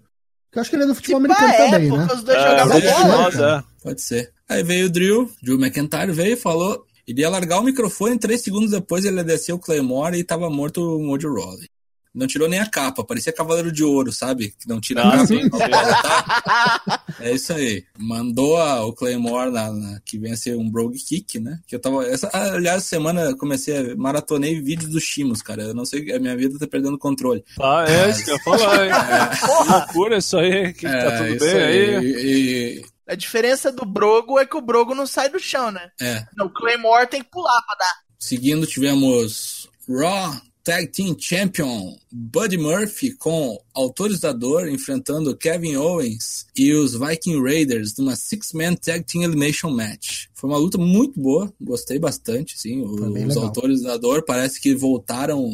[0.55, 2.07] Eu acho que ele é do futebol Tipo, americano é, também, né?
[2.13, 3.23] os dois É, jogavam bola.
[3.23, 3.63] Moss, é.
[3.81, 4.31] Pode ser.
[4.47, 6.85] Aí veio o Drew, Drew McIntyre veio e falou.
[7.07, 10.49] Ele ia largar o microfone, três segundos depois ele ia descer o Claymore e tava
[10.49, 11.67] morto o Mojo Rawley.
[12.13, 14.53] Não tirou nem a capa, parecia Cavaleiro de Ouro, sabe?
[14.59, 15.25] Que não tira a Ah, capa.
[15.25, 17.03] sim, pra botar.
[17.19, 17.83] É isso aí.
[17.97, 21.59] Mandou a- o Claymore na, na- que vem a ser um Brogue Kick, né?
[21.67, 22.05] Que eu tava.
[22.05, 25.63] Essa, ah, aliás, semana eu comecei a maratonei vídeos dos Chimos, cara.
[25.63, 27.43] Eu não sei, a minha vida tá perdendo controle.
[27.57, 28.91] Tá, é isso que eu ia falar, hein?
[29.63, 30.73] Que loucura isso aí.
[30.73, 32.05] Que É, tá tudo isso bem aí?
[32.05, 35.89] E- e- A diferença do Brogo é que o Brogo não sai do chão, né?
[35.99, 37.93] é, Não, o Claymore tem que pular pra dar.
[38.19, 40.31] Seguindo, tivemos Raw
[40.63, 47.41] Tag Team Champion Buddy Murphy com Autores da Dor enfrentando Kevin Owens e os Viking
[47.43, 50.27] Raiders numa Six-Man Tag Team Elimination Match.
[50.33, 52.81] Foi uma luta muito boa, gostei bastante, sim.
[52.81, 53.43] O- Os legal.
[53.43, 55.49] Autores da Dor parece que voltaram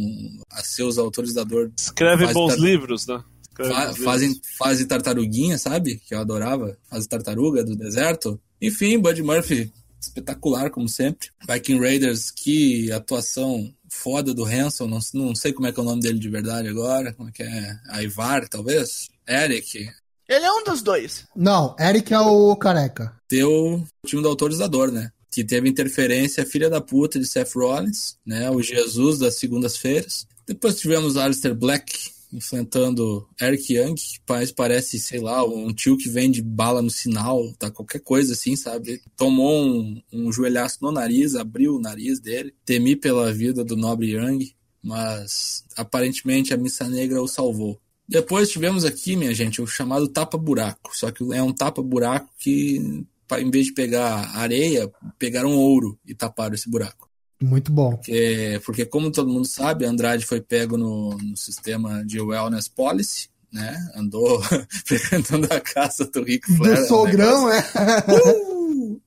[0.51, 1.71] a ser os Autores da Dor.
[1.77, 3.23] Escreve bons tar- livros, né?
[3.49, 5.99] Escreve Fa fazem fase tartaruguinha, sabe?
[6.07, 6.77] Que eu adorava.
[6.89, 8.39] Fase tartaruga do deserto.
[8.61, 9.71] Enfim, Buddy Murphy,
[10.09, 11.29] espetacular, como sempre.
[11.47, 14.87] Viking Raiders, que atuação foda do Hanson.
[14.87, 17.13] Não, não sei como é que é o nome dele de verdade agora.
[17.13, 17.79] Como é que é?
[17.89, 19.09] Aivar, talvez?
[19.27, 19.89] Eric.
[20.27, 21.25] Ele é um dos dois.
[21.35, 23.13] Não, Eric é o careca.
[23.29, 25.11] Deu o time do Autores da Dor, né?
[25.31, 28.49] Que teve interferência, filha da puta de Seth Rollins, né?
[28.49, 30.27] O Jesus das segundas-feiras.
[30.45, 36.41] Depois tivemos Alistair Black enfrentando Eric Young, que parece, sei lá, um tio que vende
[36.41, 37.71] bala no sinal, tá?
[37.71, 39.01] Qualquer coisa assim, sabe?
[39.17, 42.53] Tomou um, um joelhaço no nariz, abriu o nariz dele.
[42.65, 47.79] Temi pela vida do nobre Young, mas aparentemente a Missa Negra o salvou.
[48.07, 50.95] Depois tivemos aqui, minha gente, o chamado tapa-buraco.
[50.95, 53.05] Só que é um tapa-buraco que,
[53.39, 57.08] em vez de pegar areia, pegaram ouro e taparam esse buraco.
[57.41, 57.91] Muito bom.
[57.91, 63.29] Porque, porque como todo mundo sabe, Andrade foi pego no, no sistema de wellness policy,
[63.51, 63.77] né?
[63.95, 64.41] Andou
[64.85, 66.75] frequentando a casa do Rico Flair.
[66.77, 67.63] Do um sogrão, é?
[68.07, 68.49] negócio-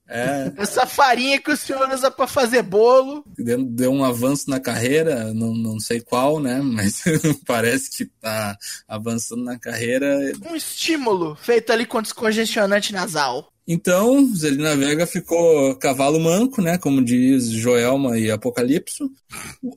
[0.07, 3.23] É, Essa farinha que o senhor usa pra fazer bolo.
[3.35, 6.61] deu, deu um avanço na carreira, não, não sei qual, né?
[6.63, 7.01] Mas
[7.47, 8.55] parece que tá
[8.87, 10.31] avançando na carreira.
[10.47, 13.51] Um estímulo feito ali com descongestionante nasal.
[13.67, 16.77] Então, Zelina Vega ficou cavalo manco, né?
[16.77, 19.09] Como diz Joelma e Apocalipso.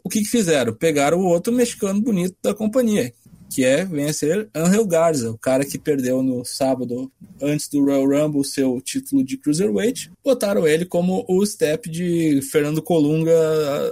[0.03, 0.73] O que, que fizeram?
[0.75, 3.13] Pegaram o outro mexicano bonito da companhia,
[3.49, 8.45] que é vencer Angel Garza, o cara que perdeu no sábado, antes do Royal Rumble,
[8.45, 10.11] seu título de Cruiserweight.
[10.25, 13.33] Botaram ele como o step de Fernando Colunga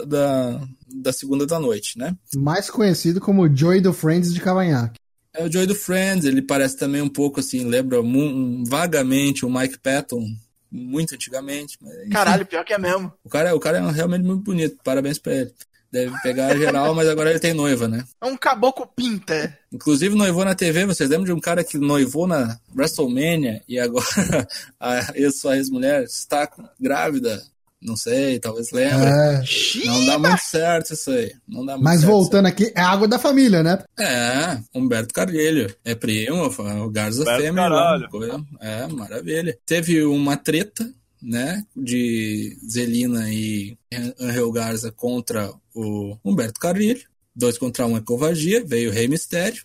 [0.07, 0.61] da,
[0.92, 2.16] da segunda da noite, né?
[2.35, 5.03] Mais conhecido como Joey do Friends de Cavanhaque.
[5.35, 9.51] É o Joey do Friends, ele parece também um pouco assim, lembra um- vagamente o
[9.51, 10.25] Mike Patton,
[10.70, 11.77] muito antigamente.
[11.81, 12.11] Mas, enfim.
[12.11, 13.12] Caralho, pior que é mesmo.
[13.25, 15.53] O cara, o cara é realmente muito bonito, parabéns pra ele.
[15.90, 18.05] Deve pegar geral, mas agora ele tem noiva, né?
[18.20, 19.57] É um caboclo pinta.
[19.73, 24.05] Inclusive noivou na TV, vocês lembram de um cara que noivou na WrestleMania e agora
[24.81, 27.40] a ex, sua ex-mulher está grávida?
[27.85, 29.11] Não sei, talvez lembre.
[29.11, 29.42] É.
[29.85, 31.35] Não dá muito certo isso aí.
[31.47, 33.85] Não dá muito Mas certo voltando aqui, é água da família, né?
[34.01, 35.75] É, Humberto Carrilho.
[35.85, 37.68] É primo, o Garza Humberto Fêmea.
[37.68, 38.44] Né?
[38.61, 39.59] É, maravilha.
[39.66, 40.90] Teve uma treta,
[41.23, 43.77] né, de Zelina e
[44.18, 47.03] Angel Garza contra o Humberto Carrilho.
[47.37, 48.64] Dois contra um é covardia.
[48.64, 49.62] Veio o Rei Mistério.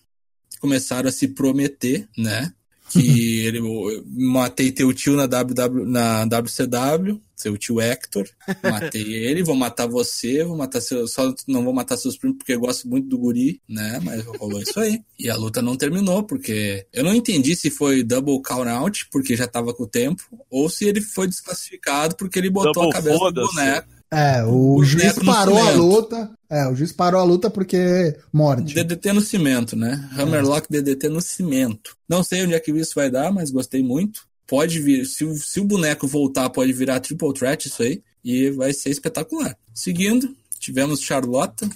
[0.59, 2.51] Começaram a se prometer, né,
[2.89, 8.27] que ele eu matei teu tio na, WW, na WCW, seu tio Hector,
[8.63, 12.53] matei ele, vou matar você, vou matar seu, só não vou matar seus primos porque
[12.53, 13.99] eu gosto muito do guri, né?
[14.03, 15.01] Mas rolou isso aí.
[15.17, 19.35] E a luta não terminou porque eu não entendi se foi double count out porque
[19.35, 22.93] já tava com o tempo ou se ele foi desclassificado porque ele botou Double a
[22.93, 23.98] cabeça do boneco.
[24.11, 26.31] É, o, O juiz parou a luta.
[26.49, 28.73] É, o juiz parou a luta porque morte.
[28.73, 30.09] DDT no cimento, né?
[30.17, 31.95] Hammerlock DDT no cimento.
[32.07, 34.27] Não sei onde é que isso vai dar, mas gostei muito.
[34.47, 38.01] Pode vir, se, o- se o boneco voltar, pode virar triple threat isso aí.
[38.25, 39.55] E vai ser espetacular.
[39.75, 41.69] Seguindo, tivemos Charlotta,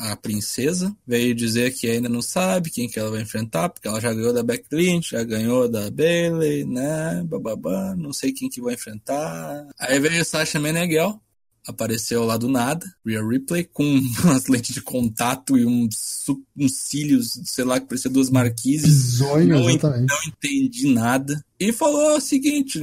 [0.00, 0.92] a princesa.
[1.06, 4.32] Veio dizer que ainda não sabe quem que ela vai enfrentar, porque ela já ganhou
[4.32, 7.22] da Becky Lynch, já ganhou da Bailey, né?
[7.24, 9.66] Bababá, não sei quem que vai enfrentar.
[9.78, 11.20] Aí veio Sasha Meneghel,
[11.68, 13.84] apareceu lá do nada, Real Replay, com
[14.24, 16.24] umas lentes de contato e uns,
[16.56, 19.16] uns cílios, sei lá, que parecia duas marquises.
[19.16, 20.08] Zonho, não, exatamente.
[20.08, 21.44] não entendi nada.
[21.60, 22.80] E falou o seguinte: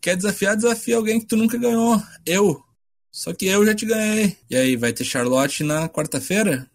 [0.00, 2.00] quer desafiar, desafia alguém que tu nunca ganhou.
[2.26, 2.60] Eu.
[3.10, 4.36] Só que eu já te ganhei.
[4.50, 6.70] E aí, vai ter Charlotte na quarta-feira?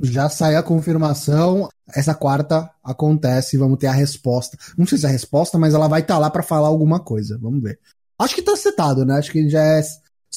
[0.00, 1.68] Já saiu a confirmação.
[1.94, 4.56] Essa quarta acontece, vamos ter a resposta.
[4.78, 7.38] Não sei se é a resposta, mas ela vai estar lá pra falar alguma coisa.
[7.42, 7.78] Vamos ver.
[8.18, 9.18] Acho que tá setado, né?
[9.18, 9.82] Acho que já é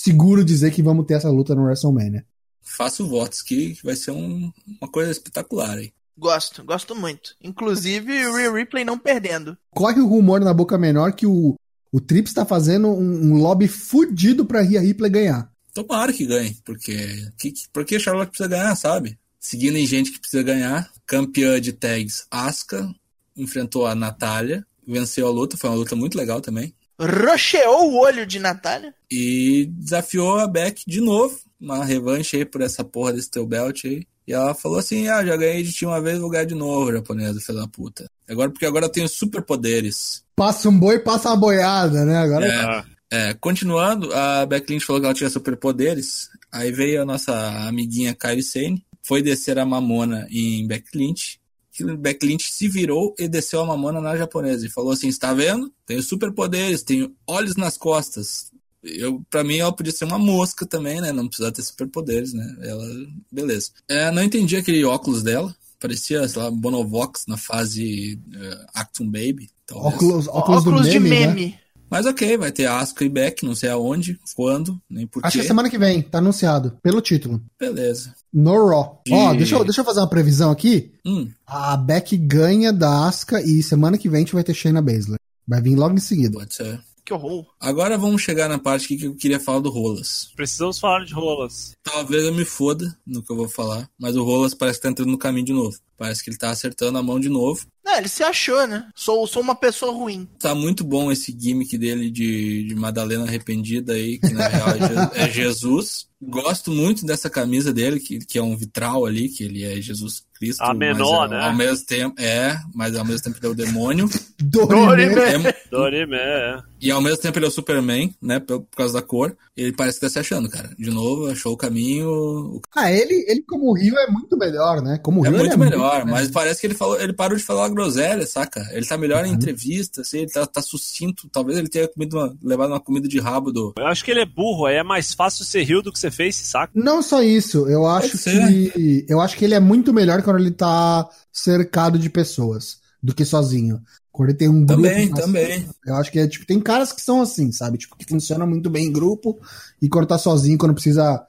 [0.05, 2.25] seguro dizer que vamos ter essa luta no WrestleMania.
[2.61, 5.91] Faço votos que vai ser um- uma coisa espetacular aí.
[6.17, 7.35] Gosto, gosto muito.
[7.43, 9.57] Inclusive, o Real Replay não perdendo.
[9.71, 11.55] Corre o rumor na boca menor que o,
[11.91, 15.51] o Trips tá fazendo um, um lobby fudido pra Rhea Ripley ganhar.
[15.73, 16.95] Tomara que ganhe, porque
[17.37, 19.19] que, que- porque Charlotte precisa ganhar, sabe?
[19.39, 22.89] Seguindo em gente que precisa ganhar, campeã de tags Asuka
[23.35, 26.73] enfrentou a Natália, venceu a luta, foi uma luta muito legal também.
[26.99, 28.93] Rocheou o olho de Natália.
[29.11, 33.85] E desafiou a Beck de novo, uma revanche aí por essa porra desse teu belt
[33.85, 34.03] aí.
[34.27, 36.91] E ela falou assim: Ah, já ganhei de ti uma vez, vou ganhar de novo,
[36.91, 38.05] japonesa, filha da puta.
[38.27, 40.23] Agora, porque agora eu tenho superpoderes.
[40.35, 42.17] Passa um boi, passa uma boiada, né?
[42.17, 42.59] Agora É.
[42.59, 46.27] Ah, É, continuando, a Beck Lynch falou que ela tinha superpoderes.
[46.51, 47.33] Aí veio a nossa
[47.67, 51.39] amiguinha Kairi Sane, foi descer a mamona em Beck Lynch.
[51.75, 55.33] Que Beck Lynch se virou e desceu a mamona na japonesa e falou assim: está
[55.33, 55.69] vendo?
[55.85, 58.49] Tenho superpoderes, tenho olhos nas costas.
[58.81, 61.11] Eu, pra mim, ela podia ser uma mosca também, né?
[61.11, 62.55] Não precisava ter superpoderes, né?
[62.61, 62.85] Ela,
[63.29, 63.71] beleza.
[63.89, 65.53] É, não entendi aquele óculos dela.
[65.79, 69.49] Parecia, sei lá, Bonovox na fase eh, Actum Baby.
[69.65, 69.93] talvez.
[69.93, 71.59] óculos, óculos, Óculos, do de meme, né?
[71.95, 75.25] Mas ok, vai ter Asuka e Beck, não sei aonde, quando, nem porquê.
[75.29, 77.41] Acho que semana que vem, tá anunciado, pelo título.
[77.57, 78.13] Beleza.
[78.33, 79.01] No Raw.
[79.05, 80.91] De- Ó, deixa, eu, deixa eu fazer uma previsão aqui.
[81.05, 84.81] Hum, A Beck ganha da Asuka e semana que vem a gente vai ter Shayna
[84.81, 85.17] Baszler.
[85.47, 86.37] Vai vir logo em seguida.
[86.37, 86.81] pode ser.
[87.05, 87.45] Que horror.
[87.59, 90.29] Agora vamos chegar na parte que eu queria falar do Rolas.
[90.35, 91.73] precisamos falar de rolas.
[91.83, 94.89] Talvez eu me foda no que eu vou falar, mas o Rolas parece que tá
[94.89, 95.77] entrando no caminho de novo.
[95.97, 97.65] Parece que ele tá acertando a mão de novo.
[97.85, 98.89] Não, ele se achou, né?
[98.95, 100.27] Sou, sou uma pessoa ruim.
[100.39, 104.79] Tá muito bom esse gimmick dele de, de Madalena arrependida aí, que na real é
[104.79, 106.07] Je- é Jesus.
[106.21, 110.25] Gosto muito dessa camisa dele, que, que é um vitral ali, que ele é Jesus
[110.45, 110.61] Cristo.
[110.63, 111.47] A menor, mas, é- né?
[111.47, 114.09] Ao mesmo tempo, é, mas ao mesmo tempo ele é o demônio.
[114.41, 115.15] Dorime.
[115.47, 116.59] É- Dorime, é.
[116.81, 118.39] E ao mesmo tempo ele é o Superman, né?
[118.39, 119.35] Por, por causa da cor.
[119.57, 120.69] Ele parece que tá se achando, cara.
[120.77, 122.09] De novo, achou o caminho.
[122.09, 124.99] o- Ah, ele, ele como Rio é muito melhor, né?
[125.01, 127.69] Como É Rio muito ele melhor, mas parece que ele falou, ele parou de falar
[127.69, 128.61] groselha, saca?
[128.71, 129.35] Ele tá melhor em Uhum.
[129.35, 131.27] entrevista, assim, ele tá, tá sucinto.
[131.31, 133.73] Talvez ele tenha comido uma, levado uma comida de rabo do.
[133.77, 136.11] Eu acho que ele é burro, aí é mais fácil ser rio do que ser
[136.11, 136.71] face, saca?
[136.75, 140.51] Não só isso, eu acho que eu acho que ele é muito melhor quando ele
[140.55, 143.81] tá cercado de pessoas do que sozinho.
[144.11, 144.81] Quando ele tem um grupo.
[144.83, 145.69] Também, assim, também.
[145.85, 147.77] Eu acho que é tipo, tem caras que são assim, sabe?
[147.77, 149.37] Tipo, que funcionam muito bem em grupo
[149.81, 151.21] e quando tá sozinho, quando precisa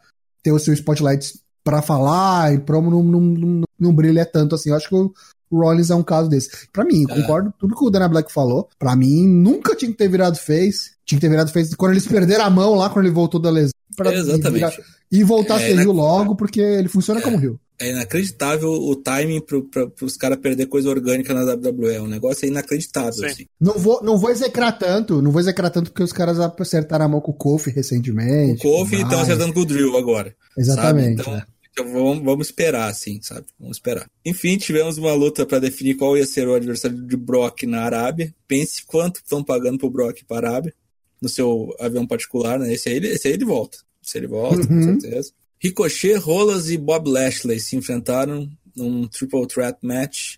[0.43, 4.71] ter o seu spotlight pra falar e promo não, não, não, não brilha tanto assim.
[4.71, 5.13] Eu acho que o
[5.51, 6.49] Rollins é um caso desse.
[6.73, 7.15] Pra mim, É.
[7.15, 8.69] concordo com tudo que o Dana Black falou.
[8.79, 10.93] Pra mim, nunca tinha que ter virado face.
[11.05, 13.51] Tinha que ter virado face quando eles perderam a mão lá, quando ele voltou da
[13.51, 13.73] lesão.
[13.97, 14.47] pra- Exatamente.
[14.49, 14.77] E, virar-
[15.11, 15.83] e voltar a É, ser né?
[15.83, 17.59] Rio logo, porque ele funciona como Rio.
[17.79, 21.99] É inacreditável o timing pro, pros caras perder coisa orgânica na WWE.
[22.01, 23.27] Um negócio é inacreditável, Sim.
[23.27, 23.47] assim.
[23.61, 27.09] Não vou, não vou execrar tanto, não vou execrar tanto porque os caras acertaram a
[27.09, 28.63] mão com o Kofi O recentemente.
[28.63, 29.23] Kofi com o estão Bryan.
[29.23, 30.35] acertando com o Drill agora.
[30.57, 31.23] Exatamente.
[31.23, 31.37] Sabe?
[31.37, 31.39] é.
[31.41, 33.45] Então, então vamos, vamos esperar, assim, sabe?
[33.61, 34.09] Vamos esperar.
[34.25, 38.35] Enfim, tivemos uma luta para definir qual ia ser o adversário de Brock na Arábia.
[38.49, 40.75] Pense quanto estão pagando pro Brock para a Arábia,
[41.21, 42.73] no seu avião particular, né?
[42.73, 43.77] Esse aí, ele- esse aí ele volta.
[44.03, 44.99] Esse aí ele volta, com Uhum.
[45.01, 45.33] certeza.
[45.67, 50.37] Ricochet, Rolas e Bob Lashley se enfrentaram num triple threat match.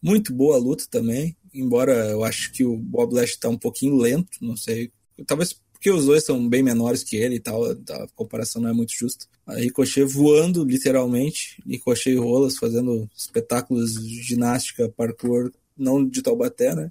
[0.00, 3.96] Muito boa a luta também, embora eu acho que o Bob Lashley tá um pouquinho
[3.96, 4.92] lento, não sei.
[5.26, 8.72] Talvez porque os dois são bem menores que ele e tal, a comparação não é
[8.72, 9.26] muito justa.
[9.44, 16.74] A Ricochet voando, literalmente, Ricochet e Rolas fazendo espetáculos de ginástica, parkour, não de Taubaté,
[16.74, 16.90] né?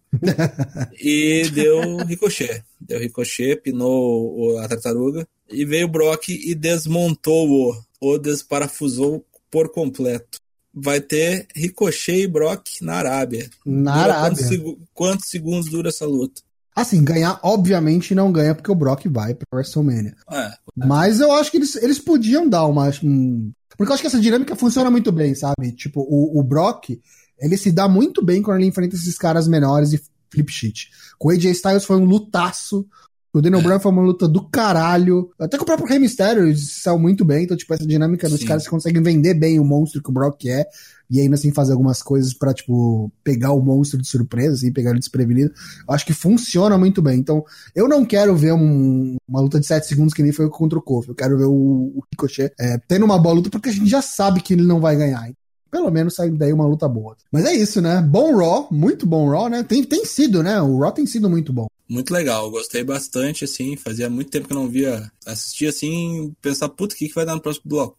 [1.00, 2.64] e deu Ricochet.
[2.80, 10.40] Deu Ricochet, pinou a tartaruga, e veio o Brock e desmontou-o, ou desparafusou por completo.
[10.74, 13.50] Vai ter Ricochet e Brock na Arábia.
[13.66, 14.30] Na Dura Arábia.
[14.30, 16.42] Quantos, segu- quantos segundos dura essa luta?
[16.76, 20.16] Assim, ganhar, obviamente, não ganha porque o Brock vai pra WrestleMania.
[20.32, 22.92] É, Mas eu acho que eles, eles podiam dar uma.
[23.04, 25.72] um- Porque eu acho que essa dinâmica funciona muito bem, sabe?
[25.72, 27.00] Tipo, o, o Brock,
[27.40, 30.90] ele se dá muito bem quando ele enfrenta esses caras menores e flip shit.
[31.18, 32.86] Com o AJ Styles foi um lutaço
[33.34, 35.30] O Daniel Bryan foi uma luta do caralho.
[35.40, 37.44] Até que o próprio Rey Mysterio saiu muito bem.
[37.44, 38.48] Então, tipo, essa dinâmica dos Sim.
[38.48, 40.66] caras que conseguem vender bem o monstro que o Brock é.
[41.10, 44.90] E ainda assim fazer algumas coisas pra, tipo, pegar o monstro de surpresa, assim, pegar
[44.90, 45.52] ele desprevenido.
[45.88, 47.20] Eu acho que funciona muito bem.
[47.20, 47.44] Então,
[47.76, 50.82] eu não quero ver um- uma luta de 7 segundos que nem foi contra o
[50.82, 51.10] Kofi.
[51.10, 54.02] Eu quero ver o, o Ricochet é, tendo uma boa luta, porque a gente já
[54.02, 55.30] sabe que ele não vai ganhar.
[55.70, 57.16] Pelo menos sai daí uma luta boa.
[57.32, 58.02] Mas é isso, né?
[58.02, 59.64] Bom Raw, muito bom Raw, né?
[59.64, 60.62] Tem, tem sido, né?
[60.62, 61.68] O Raw tem sido muito bom.
[61.90, 63.78] Muito legal, gostei bastante, assim.
[63.78, 65.10] Fazia muito tempo que eu não via.
[65.26, 67.98] Assistir assim, pensar, puta, o que, que vai dar no próximo bloco?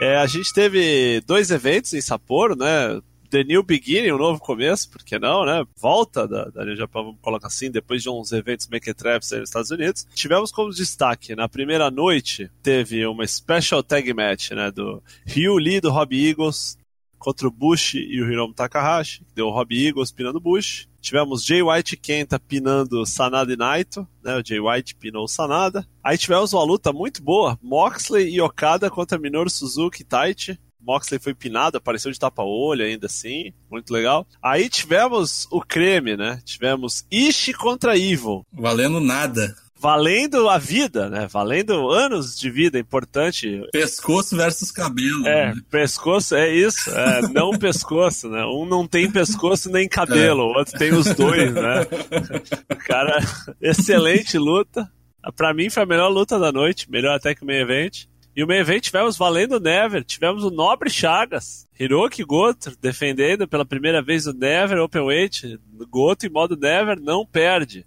[0.00, 3.00] É, a gente teve dois eventos em Sapporo, né?
[3.30, 5.64] The New Beginning, um novo começo, por que não, né?
[5.76, 9.48] Volta da, da New Japan, vamos colocar assim, depois de uns eventos Traps aí nos
[9.48, 10.04] Estados Unidos.
[10.12, 14.72] Tivemos como destaque, na primeira noite, teve uma Special Tag Match, né?
[14.72, 16.76] Do Ryu Lee do Robbie Eagles
[17.20, 20.88] contra o Bush e o Hiromu Takahashi, que deu o Robbie Eagles pinando o Bush.
[21.00, 24.36] Tivemos Jay White Kenta pinando Sanada e Naito, né?
[24.36, 25.86] O Jay White pinou Sanada.
[26.02, 30.58] Aí tivemos uma luta muito boa, Moxley e Okada contra Minoru Suzuki e Taichi.
[30.82, 34.26] Moxley foi pinado, apareceu de tapa-olho ainda assim, muito legal.
[34.42, 36.40] Aí tivemos o creme, né?
[36.44, 38.44] Tivemos Ishi contra Evil.
[38.52, 39.54] Valendo nada.
[39.80, 41.26] Valendo a vida, né?
[41.26, 43.62] Valendo anos de vida, importante.
[43.72, 45.26] Pescoço versus cabelo.
[45.26, 45.60] É, né?
[45.70, 46.90] pescoço, é isso.
[46.90, 48.44] É, não pescoço, né?
[48.44, 51.86] Um não tem pescoço nem cabelo, o outro tem os dois, né?
[52.86, 53.20] Cara,
[53.58, 54.86] excelente luta.
[55.34, 58.04] Pra mim foi a melhor luta da noite, melhor até que o main event.
[58.34, 63.48] E o main event tivemos valendo o Never, tivemos o Nobre Chagas, Hiroki Goto defendendo
[63.48, 65.58] pela primeira vez o Never Openweight.
[65.88, 67.84] Goto em modo Never não perde.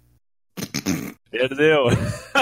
[1.38, 1.84] Perdeu.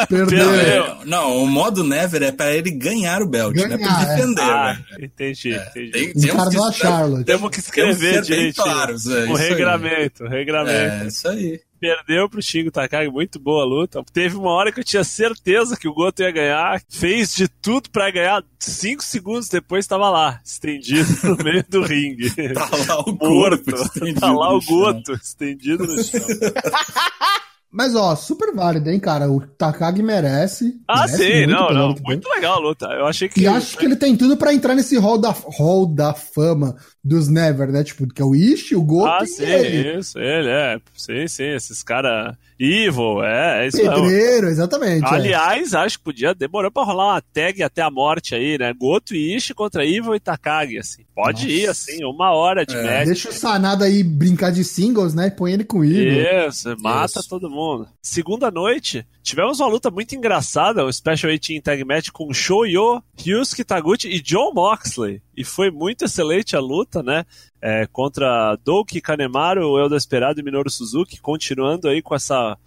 [0.08, 0.26] Perdeu.
[0.50, 0.96] Perdeu.
[1.06, 4.16] Não, o modo Never é pra ele ganhar o belt, não é pra Ganhar, ele
[4.16, 4.96] defender, Ah, né?
[5.04, 5.90] entendi, É, entendi.
[5.90, 7.24] tem- Os caras da que- Charlotte.
[7.24, 9.48] Temos que escrever Temos claros, é, o isso aí.
[9.48, 11.04] regramento, o regramento.
[11.04, 11.60] É, isso aí.
[11.80, 14.04] Perdeu pro Shingo Takagi, muito boa a luta.
[14.12, 16.80] Teve uma hora que eu tinha certeza que o Goto ia ganhar.
[16.88, 18.40] Fez de tudo pra ganhar.
[18.60, 22.30] Cinco segundos depois estava lá, estendido no meio do ringue.
[22.54, 23.64] Tá lá o Morto.
[23.64, 24.76] corpo estendido Tá lá no o chão.
[24.76, 26.20] Goto, estendido no chão.
[27.72, 29.30] Mas, ó, super válido, hein, cara?
[29.30, 30.74] O Takagi merece.
[30.86, 31.94] Ah, merece sim, não, não.
[32.04, 32.86] Muito legal a luta.
[32.86, 33.40] Eu achei que.
[33.40, 37.28] E acho que ele tem tudo pra entrar nesse hall da, hall da fama dos
[37.28, 37.82] Never, né?
[37.82, 39.98] Tipo, que é o Ishi, o Goto Ah, sim, ele.
[39.98, 40.80] isso, ele, é.
[40.96, 42.36] Sim, sim, esses caras.
[42.64, 43.78] Evil, é, é isso.
[43.78, 45.04] Pedreiro, exatamente.
[45.04, 45.08] é.
[45.08, 48.72] Aliás, acho que podia demorar pra rolar uma tag até a morte aí, né?
[48.72, 51.02] Goto e Ishi contra Evil e Takagi, assim.
[51.12, 51.48] Pode Nossa.
[51.52, 53.06] ir, assim, uma hora de É, match.
[53.06, 55.26] Deixa o Sanada aí brincar de singles, né?
[55.26, 56.48] E põe ele com o Igor.
[56.48, 57.28] Isso, mata Isso.
[57.28, 57.88] todo mundo.
[58.00, 63.64] Segunda noite, tivemos uma luta muito engraçada, o Special 18 Tag Match com Shoyo, Ryusuke
[63.64, 65.20] Taguchi e John Moxley.
[65.36, 67.24] E foi muito excelente a luta, né?
[67.60, 72.58] É, contra Douki Kanemaru, o Eldo Esperado e Minoru Suzuki, continuando aí com essa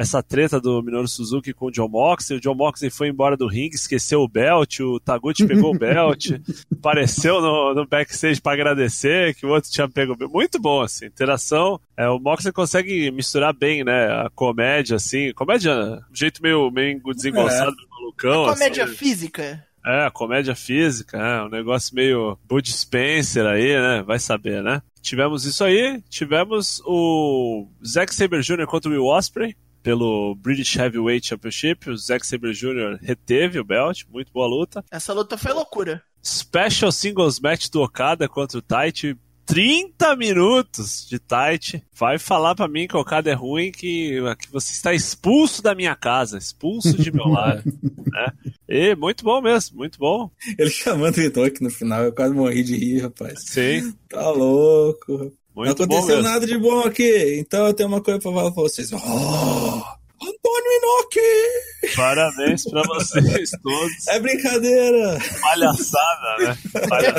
[0.00, 2.38] essa treta do Minoru Suzuki com o John Moxley.
[2.38, 6.30] O John Moxley foi embora do ringue, esqueceu o belt, o Taguchi pegou o belt,
[6.72, 10.32] apareceu no, no backstage para agradecer que o outro tinha pego o belt.
[10.32, 11.78] Muito bom, assim, interação.
[11.94, 15.74] É, o Moxley consegue misturar bem, né, a comédia, assim, comédia,
[16.10, 18.54] um jeito meio, meio desengonçado, malucão.
[18.54, 18.94] Comédia assim.
[18.94, 19.66] física.
[19.84, 24.02] É, comédia física, é, um negócio meio Bud Spencer aí, né?
[24.02, 24.82] Vai saber, né?
[25.00, 28.66] Tivemos isso aí, tivemos o Zack Sabre Jr.
[28.66, 31.88] contra o Will Ospreay pelo British Heavyweight Championship.
[31.88, 32.98] O Zack Sabre Jr.
[33.00, 34.84] reteve o belt, muito boa luta.
[34.90, 36.02] Essa luta foi loucura.
[36.22, 39.16] Special Singles Match do Okada contra o Taichi.
[39.50, 41.82] 30 minutos de Taichi.
[41.92, 45.74] Vai falar pra mim que o Okada é ruim, que, que você está expulso da
[45.74, 47.62] minha casa, expulso de meu lar.
[47.66, 48.32] né?
[48.68, 50.30] E muito bom mesmo, muito bom.
[50.58, 53.42] Ele chamando o Hitoki no final, eu quase morri de rir, rapaz.
[53.44, 55.12] Sim, Tá louco.
[55.12, 58.52] não muito bom aconteceu nada de bom aqui, então eu tenho uma coisa pra falar
[58.52, 58.90] pra vocês.
[58.92, 59.82] Oh,
[60.22, 61.96] Antônio Inoki!
[61.96, 64.06] Parabéns pra vocês todos.
[64.08, 65.18] É brincadeira!
[65.40, 66.58] Palhaçada, né?
[66.88, 67.12] Palha...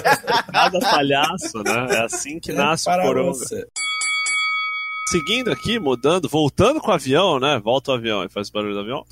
[0.51, 1.87] Cada palhaço, né?
[1.89, 3.33] É assim que nasce é o para coronga.
[3.33, 3.65] você.
[5.09, 7.59] Seguindo aqui, mudando, voltando com o avião, né?
[7.63, 9.03] Volta o avião e faz o barulho do avião.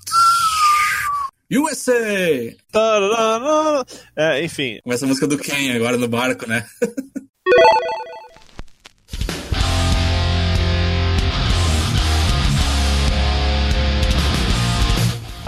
[1.52, 2.56] USA!
[4.16, 6.66] É, enfim, Começa a música do Ken agora no barco, né?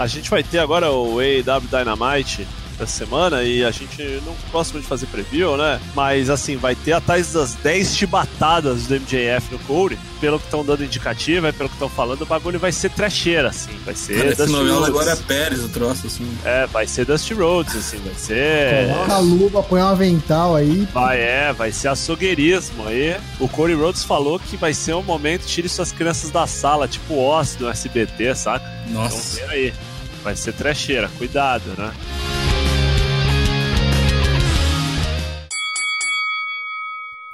[0.02, 2.46] a gente vai ter agora o AEW Dynamite
[2.78, 5.80] dessa semana e a gente não gosta muito de fazer preview, né?
[5.94, 9.98] Mas assim, vai ter atrás das 10 chibatadas do MJF no Corey.
[10.20, 13.48] Pelo que estão dando indicativa, é pelo que estão falando, o bagulho vai ser trecheira,
[13.48, 13.72] assim.
[13.84, 14.36] Vai ser.
[14.36, 14.88] Cara, novela Rhodes.
[14.88, 16.38] agora é Pérez, o troço, assim.
[16.44, 18.88] É, vai ser Dusty Rhodes, assim, vai ser.
[18.92, 20.86] Coloca a luva, põe um avental aí.
[20.92, 23.16] Vai, é, vai ser açougueirismo aí.
[23.40, 27.14] O Corey Rhodes falou que vai ser um momento, tire suas crianças da sala, tipo
[27.14, 28.64] Oz do SBT, saca?
[28.88, 29.40] Então Nossa.
[29.40, 29.74] vê aí.
[30.22, 31.92] Vai ser trecheira, cuidado, né?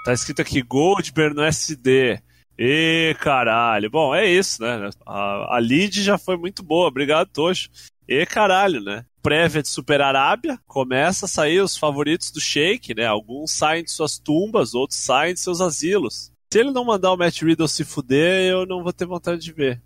[0.05, 2.18] Tá escrito aqui Goldberg no SD.
[2.59, 3.90] E caralho.
[3.90, 4.88] Bom, é isso, né?
[5.07, 6.88] A, a lead já foi muito boa.
[6.88, 7.68] Obrigado, Tocho.
[8.09, 9.05] E caralho, né?
[9.22, 10.59] Prévia de Super Arábia.
[10.66, 13.07] Começa a sair os favoritos do Shake, né?
[13.07, 16.32] Alguns saem de suas tumbas, outros saem de seus asilos.
[16.51, 19.53] Se ele não mandar o Matt Riddle se fuder, eu não vou ter vontade de
[19.53, 19.82] ver.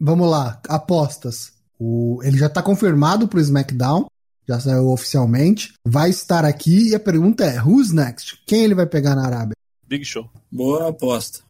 [0.00, 1.52] Vamos lá, apostas.
[1.78, 4.06] O, ele já tá confirmado pro SmackDown,
[4.48, 5.74] já saiu oficialmente.
[5.86, 8.38] Vai estar aqui e a pergunta é: who's next?
[8.46, 9.54] Quem ele vai pegar na Arábia?
[9.86, 10.28] Big Show.
[10.50, 11.40] Boa aposta.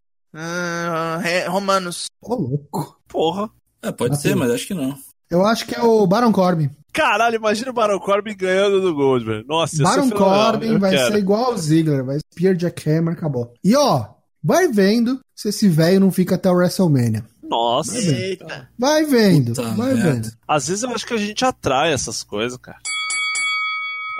[1.24, 2.06] É, Romanos.
[2.20, 2.98] Ô, louco.
[3.08, 3.48] Porra.
[3.82, 4.28] É, pode Assim.
[4.30, 4.96] ser, mas acho que não.
[5.30, 6.70] Eu acho que é o Baron Corbin.
[6.92, 9.46] Caralho, imagina o Baron Corbin ganhando do Goldberg.
[9.48, 10.10] Nossa, ser Baron.
[10.10, 11.12] Corbin vai quero.
[11.12, 13.52] ser igual ao Ziggler, vai Spear Jack Hammer, acabou.
[13.62, 14.06] E ó,
[14.42, 17.24] vai vendo se esse velho não fica até o WrestleMania.
[17.54, 17.96] Nossa.
[17.96, 18.68] Eita.
[18.76, 20.12] Vai vendo, Puta vai merda.
[20.12, 20.32] vendo.
[20.46, 22.78] Às vezes eu acho que a gente atrai essas coisas, cara.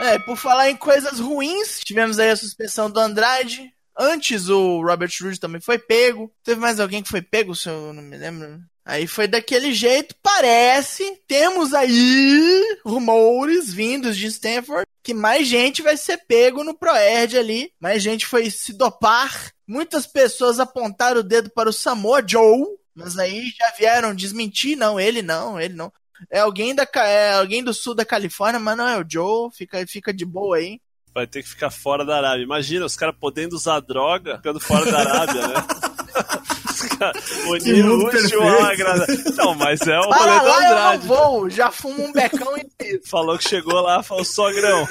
[0.01, 3.73] É, por falar em coisas ruins, tivemos aí a suspensão do Andrade.
[3.97, 6.33] Antes o Robert Roode também foi pego.
[6.43, 8.61] Teve mais alguém que foi pego, se eu não me lembro.
[8.85, 11.19] Aí foi daquele jeito, parece.
[11.27, 17.71] Temos aí rumores vindos de Stanford que mais gente vai ser pego no Proerd ali.
[17.79, 19.53] Mais gente foi se dopar.
[19.67, 24.99] Muitas pessoas apontaram o dedo para o Samoa Joe, mas aí já vieram desmentir, não,
[24.99, 25.93] ele não, ele não.
[26.31, 29.85] É alguém da é alguém do sul da Califórnia, mas não é o Joe, fica
[29.87, 30.81] fica de boa aí.
[31.13, 32.43] Vai ter que ficar fora da Arábia.
[32.43, 35.55] Imagina, os caras podendo usar droga ficando fora da Arábia, né?
[37.47, 39.17] O útil ao agradável.
[39.37, 41.07] Não, mas é o rolê Para lá, eu não Andrade.
[41.07, 44.87] vou, já fumo um becão e Falou que chegou lá, falou, sogrão,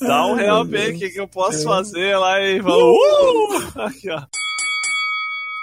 [0.00, 2.40] dá um real bem, o que, que eu posso fazer lá?
[2.42, 3.80] E falou, uh!
[3.82, 4.22] Aqui, ó.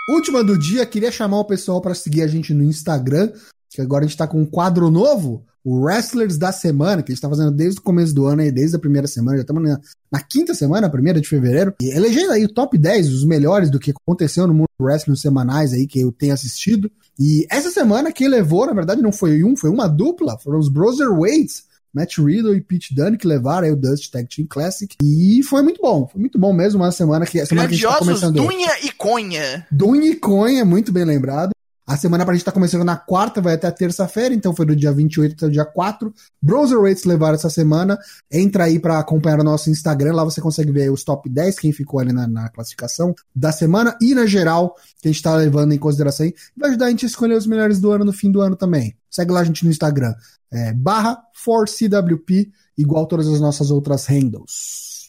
[0.09, 3.31] Última do dia, queria chamar o pessoal para seguir a gente no Instagram,
[3.69, 7.15] que agora a gente tá com um quadro novo, o Wrestlers da Semana, que a
[7.15, 9.63] gente tá fazendo desde o começo do ano aí, desde a primeira semana, já estamos
[9.63, 9.79] na,
[10.11, 13.79] na quinta semana, primeira de fevereiro, e elegendo aí o top 10, os melhores do
[13.79, 16.91] que aconteceu no mundo do wrestling semanais aí que eu tenho assistido.
[17.19, 20.67] E essa semana quem levou, na verdade, não foi um, foi uma dupla, foram os
[20.67, 21.63] Brotherweights,
[21.93, 24.95] Matt Riddle e Pete Dunne que levaram aí o Dust Tag Team Classic.
[25.01, 27.83] E foi muito bom, foi muito bom mesmo, uma semana que, semana que a gente
[27.85, 28.35] tá grandiosos começando...
[28.35, 29.67] Dunha e Conha.
[29.71, 31.51] Dunha e Conha, muito bem lembrado.
[31.85, 34.75] A semana pra gente tá começando na quarta, vai até a terça-feira, então foi do
[34.75, 36.13] dia 28 até o dia 4.
[36.41, 37.97] Browserweights levaram essa semana.
[38.31, 41.71] Entra aí pra acompanhar o nosso Instagram, lá você consegue ver os top 10, quem
[41.71, 45.73] ficou ali na, na classificação da semana e na geral, que a gente tá levando
[45.73, 46.33] em consideração aí.
[46.55, 48.95] Vai ajudar a gente a escolher os melhores do ano no fim do ano também.
[49.09, 50.13] Segue lá a gente no Instagram,
[50.51, 55.00] é, barra 4CWP, igual todas as nossas outras handles.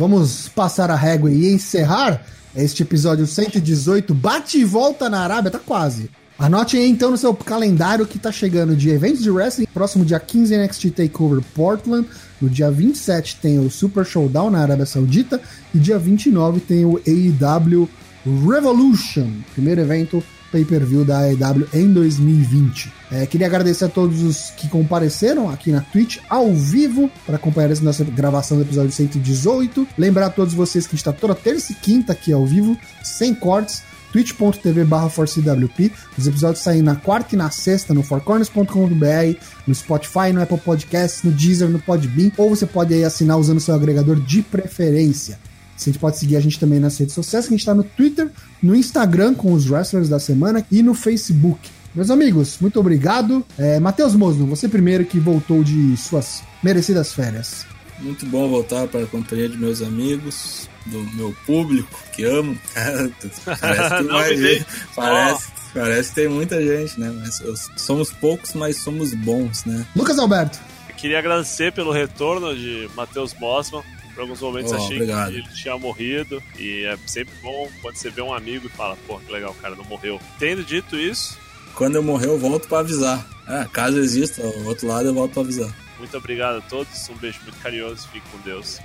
[0.00, 2.24] Vamos passar a régua e encerrar
[2.56, 4.14] este episódio 118.
[4.14, 6.08] Bate e volta na Arábia, tá quase.
[6.38, 9.66] Anote aí então no seu calendário que tá chegando de eventos de wrestling.
[9.66, 12.08] Próximo dia 15 NXT Takeover Portland.
[12.40, 15.38] No dia 27 tem o Super Showdown na Arábia Saudita.
[15.74, 17.86] E dia 29 tem o AEW
[18.24, 19.30] Revolution.
[19.52, 22.92] Primeiro evento pay-per-view da AEW em 2020.
[23.10, 27.70] É, queria agradecer a todos os que compareceram aqui na Twitch ao vivo para acompanhar
[27.70, 29.86] essa nossa gravação do episódio 118.
[29.98, 32.76] Lembrar a todos vocês que a gente está toda terça e quinta aqui ao vivo,
[33.02, 33.82] sem cortes
[34.12, 35.90] twitch.tv barra 4CWP.
[36.18, 41.22] Os episódios saem na quarta e na sexta no fourcorners.com.br, no Spotify, no Apple Podcasts,
[41.22, 45.38] no Deezer, no Podbean, ou você pode aí assinar usando seu agregador de preferência.
[45.82, 48.28] Você pode seguir a gente também nas redes sociais, que a gente está no Twitter,
[48.62, 51.68] no Instagram com os wrestlers da semana e no Facebook.
[51.94, 53.44] Meus amigos, muito obrigado.
[53.58, 57.66] É, Matheus Mosno, você primeiro que voltou de suas merecidas férias.
[57.98, 62.56] Muito bom voltar para a companhia de meus amigos, do meu público, que amo.
[63.60, 64.36] Parece que Não me ver.
[64.36, 64.64] dei.
[64.94, 67.12] Parece, parece que tem muita gente, né?
[67.20, 69.84] Mas eu- somos poucos, mas somos bons, né?
[69.96, 70.58] Lucas Alberto.
[70.88, 73.82] Eu queria agradecer pelo retorno de Matheus Mossman.
[74.14, 75.30] Por alguns momentos Oh, achei obrigado.
[75.32, 76.42] que ele tinha morrido.
[76.58, 79.54] E é sempre bom quando você vê um amigo e fala, pô, que legal, o
[79.62, 80.20] cara não morreu.
[80.38, 81.38] Tendo dito isso,
[81.74, 83.24] Quando eu morrer, eu volto para avisar.
[83.46, 85.72] Ah, caso exista o outro lado, eu volto para avisar.
[85.98, 87.08] muito obrigado a todos.
[87.08, 88.08] Um beijo muito carinhoso.
[88.12, 88.78] Fique com Deus.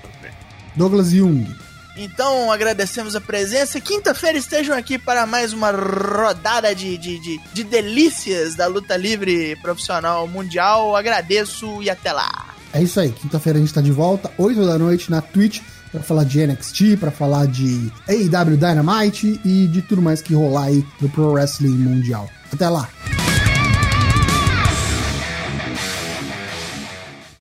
[0.76, 1.45] Douglas Jung.
[1.97, 3.80] Então agradecemos a presença.
[3.80, 9.55] Quinta-feira estejam aqui para mais uma rodada de, de, de, de delícias da luta livre
[9.61, 10.95] profissional mundial.
[10.95, 12.53] Agradeço e até lá.
[12.76, 15.61] É isso aí, quinta-feira a gente tá de volta, 8 da noite na Twitch,
[15.93, 20.65] para falar de NXT, para falar de AEW Dynamite e de tudo mais que rolar
[20.65, 22.30] aí do Pro Wrestling Mundial.
[22.51, 22.89] Até lá!